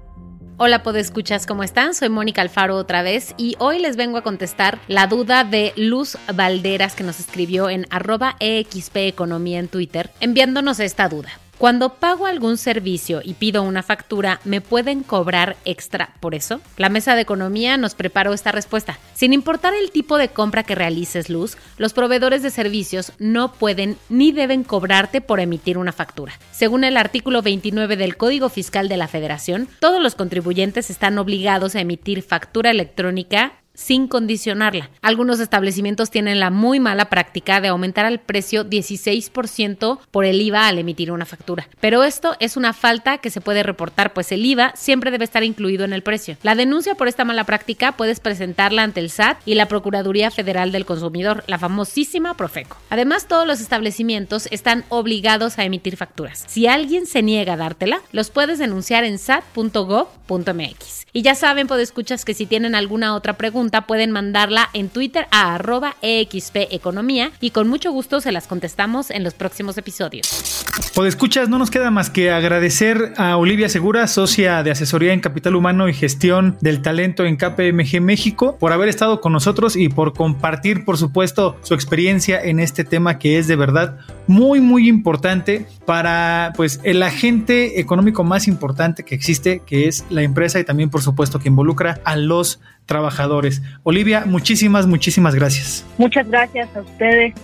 Hola, 0.57 0.83
podescuchas, 0.83 1.47
¿cómo 1.47 1.63
están? 1.63 1.95
Soy 1.95 2.11
Mónica 2.11 2.43
Alfaro 2.43 2.77
otra 2.77 3.03
vez 3.03 3.35
y 3.39 3.57
hoy 3.59 3.79
les 3.79 3.97
vengo 3.97 4.19
a 4.19 4.23
contestar 4.23 4.79
la 4.89 5.07
duda 5.07 5.43
de 5.43 5.73
Luz 5.77 6.19
Valderas 6.35 6.95
que 6.95 7.03
nos 7.03 7.19
escribió 7.19 7.71
en 7.71 7.87
arroba 7.89 8.37
EXP 8.41 8.97
Economía 8.97 9.59
en 9.59 9.69
Twitter, 9.69 10.11
enviándonos 10.21 10.79
esta 10.81 11.09
duda. 11.09 11.31
Cuando 11.61 11.97
pago 11.97 12.25
algún 12.25 12.57
servicio 12.57 13.21
y 13.23 13.35
pido 13.35 13.63
una 13.63 13.83
factura, 13.83 14.41
¿me 14.47 14.63
pueden 14.63 15.03
cobrar 15.03 15.59
extra 15.67 16.15
por 16.19 16.35
eso? 16.35 16.63
La 16.79 16.89
mesa 16.89 17.15
de 17.15 17.21
economía 17.21 17.77
nos 17.77 17.95
preparó 17.95 18.33
esta 18.33 18.51
respuesta. 18.51 18.99
Sin 19.13 19.35
importar 19.35 19.75
el 19.75 19.91
tipo 19.91 20.17
de 20.17 20.31
compra 20.31 20.63
que 20.63 20.75
realices, 20.75 21.29
Luz, 21.29 21.59
los 21.77 21.93
proveedores 21.93 22.43
de 22.43 22.49
servicios 22.49 23.13
no 23.19 23.53
pueden 23.53 23.99
ni 24.09 24.33
deben 24.33 24.65
cobrarte 24.65 25.21
por 25.21 25.39
emitir 25.39 25.77
una 25.77 25.93
factura. 25.93 26.33
Según 26.51 26.83
el 26.83 26.97
artículo 26.97 27.43
29 27.43 27.99
del 27.99 28.17
Código 28.17 28.49
Fiscal 28.49 28.89
de 28.89 28.97
la 28.97 29.07
Federación, 29.07 29.69
todos 29.81 30.01
los 30.01 30.15
contribuyentes 30.15 30.89
están 30.89 31.19
obligados 31.19 31.77
a 31.77 31.83
emitir 31.83 32.23
factura 32.23 32.71
electrónica 32.71 33.53
sin 33.81 34.09
condicionarla. 34.09 34.91
Algunos 35.01 35.41
establecimientos 35.41 36.11
tienen 36.11 36.39
la 36.39 36.51
muy 36.51 36.81
mala 36.81 37.07
práctica 37.07 37.63
de 37.63 37.69
aumentar 37.69 38.05
el 38.05 38.19
precio 38.19 38.69
16% 38.69 39.99
por 40.11 40.27
el 40.27 40.41
IVA 40.43 40.69
al 40.69 40.79
emitir 40.79 41.11
una 41.11 41.25
factura. 41.25 41.67
Pero 41.81 42.05
esto 42.05 42.37
es 42.41 42.59
una 42.59 42.75
falta 42.75 43.19
que 43.19 43.31
se 43.31 43.41
puede 43.41 43.63
reportar, 43.63 44.13
pues 44.13 44.33
el 44.33 44.45
IVA 44.45 44.75
siempre 44.77 45.11
debe 45.11 45.25
estar 45.25 45.45
incluido 45.45 45.87
en 45.87 45.95
el 45.95 46.03
precio. 46.03 46.37
La 46.43 46.55
denuncia 46.55 46.95
por 46.95 47.09
esta 47.09 47.25
mala 47.25 47.45
práctica 47.45 47.93
puedes 47.93 48.21
presentarla 48.21 48.83
ante 48.83 49.01
el 49.01 49.09
SAT 49.09 49.39
y 49.47 49.55
la 49.55 49.67
Procuraduría 49.67 50.31
Federal 50.31 50.73
del 50.73 50.85
Consumidor, 50.85 51.43
la 51.47 51.59
famosísima 51.59 52.37
Profeco. 52.37 52.77
Además, 52.91 53.29
todos 53.29 53.47
los 53.47 53.61
establecimientos 53.61 54.47
están 54.51 54.85
obligados 54.91 55.59
a 55.59 55.65
emitir 55.65 55.97
facturas. 55.97 56.45
Si 56.47 56.67
alguien 56.67 57.07
se 57.07 57.23
niega 57.23 57.55
a 57.55 57.57
dártela, 57.57 58.03
los 58.13 58.31
puedes 58.31 58.59
denunciar 58.59 59.05
en 59.05 59.19
sat.gov.mx. 59.19 61.01
Y 61.13 61.23
ya 61.23 61.35
saben, 61.35 61.67
escuchas 61.81 62.25
que 62.25 62.35
si 62.35 62.47
tienen 62.47 62.75
alguna 62.75 63.15
otra 63.15 63.37
pueden 63.87 64.11
mandarla 64.11 64.69
en 64.73 64.89
Twitter 64.89 65.27
a 65.31 65.55
arroba 65.55 65.97
Economía 66.03 67.33
y 67.41 67.51
con 67.51 67.69
mucho 67.69 67.93
gusto 67.93 68.21
se 68.21 68.33
las 68.33 68.47
contestamos 68.47 69.11
en 69.11 69.25
los 69.25 69.35
próximos 69.35 69.79
episodios. 69.79 70.65
Por 70.95 71.07
escuchas, 71.07 71.49
no 71.49 71.59
nos 71.59 71.71
queda 71.71 71.91
más 71.91 72.11
que 72.11 72.31
agradecer 72.31 73.13
a 73.17 73.37
Olivia 73.37 73.69
Segura, 73.69 74.07
socia 74.07 74.63
de 74.63 74.71
asesoría 74.71 75.13
en 75.13 75.21
capital 75.21 75.55
humano 75.55 75.89
y 75.89 75.95
gestión 75.95 76.57
del 76.61 76.83
talento 76.83 77.25
en 77.25 77.37
KPMG 77.37 78.01
México, 78.01 78.57
por 78.59 78.73
haber 78.73 78.89
estado 78.89 79.21
con 79.21 79.33
nosotros 79.33 79.77
y 79.77 79.89
por 79.89 80.13
compartir, 80.13 80.85
por 80.85 80.99
supuesto, 80.99 81.57
su 81.63 81.75
experiencia 81.75 82.41
en 82.41 82.61
este 82.61 82.85
tema 82.85 83.19
que 83.19 83.39
es 83.39 83.47
de 83.47 83.57
verdad 83.57 83.99
muy, 84.27 84.61
muy 84.61 84.89
importante 84.89 85.67
para 85.87 86.53
pues 86.57 86.81
el 86.83 87.03
agente 87.03 87.81
económico 87.81 88.25
más 88.25 88.49
importante 88.49 89.05
que 89.05 89.15
existe, 89.15 89.63
que 89.65 89.89
es 89.89 90.05
la 90.11 90.23
empresa 90.23 90.59
y 90.59 90.65
también, 90.65 90.91
por 90.91 91.03
supuesto, 91.03 91.39
que 91.39 91.49
involucra 91.49 92.01
a 92.05 92.17
los 92.17 92.61
trabajadores. 92.91 93.63
Olivia, 93.85 94.25
muchísimas, 94.27 94.89
muchísimas 94.89 95.37
gracias. 95.37 95.87
Muchas 95.97 96.29
gracias 96.29 96.69
a 96.75 96.81
ustedes. 96.81 97.35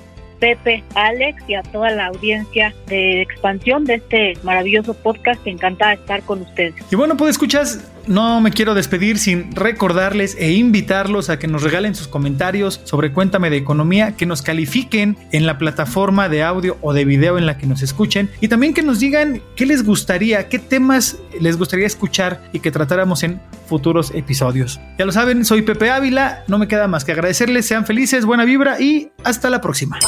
Pepe, 0.41 0.83
Alex 0.97 1.43
y 1.47 1.55
a 1.55 1.63
toda 1.63 1.91
la 1.91 2.07
audiencia 2.07 2.75
de 2.89 3.23
expansión 3.23 3.85
de 3.85 3.95
este 3.95 4.37
maravilloso 4.43 4.93
podcast. 4.93 5.47
Encantada 5.47 5.93
de 5.93 5.97
estar 5.99 6.23
con 6.23 6.43
ustedes. 6.43 6.75
Y 6.91 6.97
bueno, 6.97 7.17
pues 7.17 7.31
escuchas, 7.31 7.89
no 8.07 8.41
me 8.41 8.51
quiero 8.51 8.75
despedir 8.75 9.19
sin 9.19 9.55
recordarles 9.55 10.37
e 10.39 10.53
invitarlos 10.53 11.31
a 11.31 11.39
que 11.39 11.49
nos 11.49 11.63
regalen 11.63 11.95
sus 11.95 12.09
comentarios 12.09 12.81
sobre 12.85 13.13
Cuéntame 13.13 13.51
de 13.51 13.57
Economía, 13.57 14.17
que 14.17 14.27
nos 14.27 14.43
califiquen 14.43 15.17
en 15.33 15.47
la 15.47 15.59
plataforma 15.59 16.29
de 16.29 16.43
audio 16.43 16.79
o 16.81 16.93
de 16.93 17.05
video 17.05 17.39
en 17.39 17.47
la 17.47 17.59
que 17.59 17.67
nos 17.67 17.83
escuchen 17.83 18.31
y 18.41 18.49
también 18.49 18.75
que 18.75 18.83
nos 18.83 19.01
digan 19.01 19.43
qué 19.57 19.67
les 19.67 19.85
gustaría, 19.85 20.49
qué 20.49 20.59
temas 20.59 21.17
les 21.41 21.57
gustaría 21.57 21.87
escuchar 21.87 22.43
y 22.53 22.61
que 22.61 22.71
tratáramos 22.71 23.23
en 23.23 23.41
futuros 23.69 24.13
episodios. 24.15 24.81
Ya 24.99 25.05
lo 25.05 25.13
saben, 25.13 25.45
soy 25.45 25.63
Pepe 25.63 25.91
Ávila, 25.91 26.45
no 26.49 26.59
me 26.59 26.69
queda 26.69 26.89
más 26.89 27.05
que 27.05 27.13
agradecerles, 27.13 27.67
sean 27.67 27.87
felices, 27.87 28.25
buena 28.25 28.45
vibra 28.45 28.81
y 28.81 29.11
hasta 29.25 29.51
la 29.51 29.61
próxima. 29.61 29.99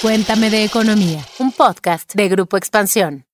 Cuéntame 0.00 0.50
de 0.50 0.64
Economía, 0.64 1.24
un 1.38 1.52
podcast 1.52 2.12
de 2.14 2.28
Grupo 2.28 2.56
Expansión. 2.56 3.24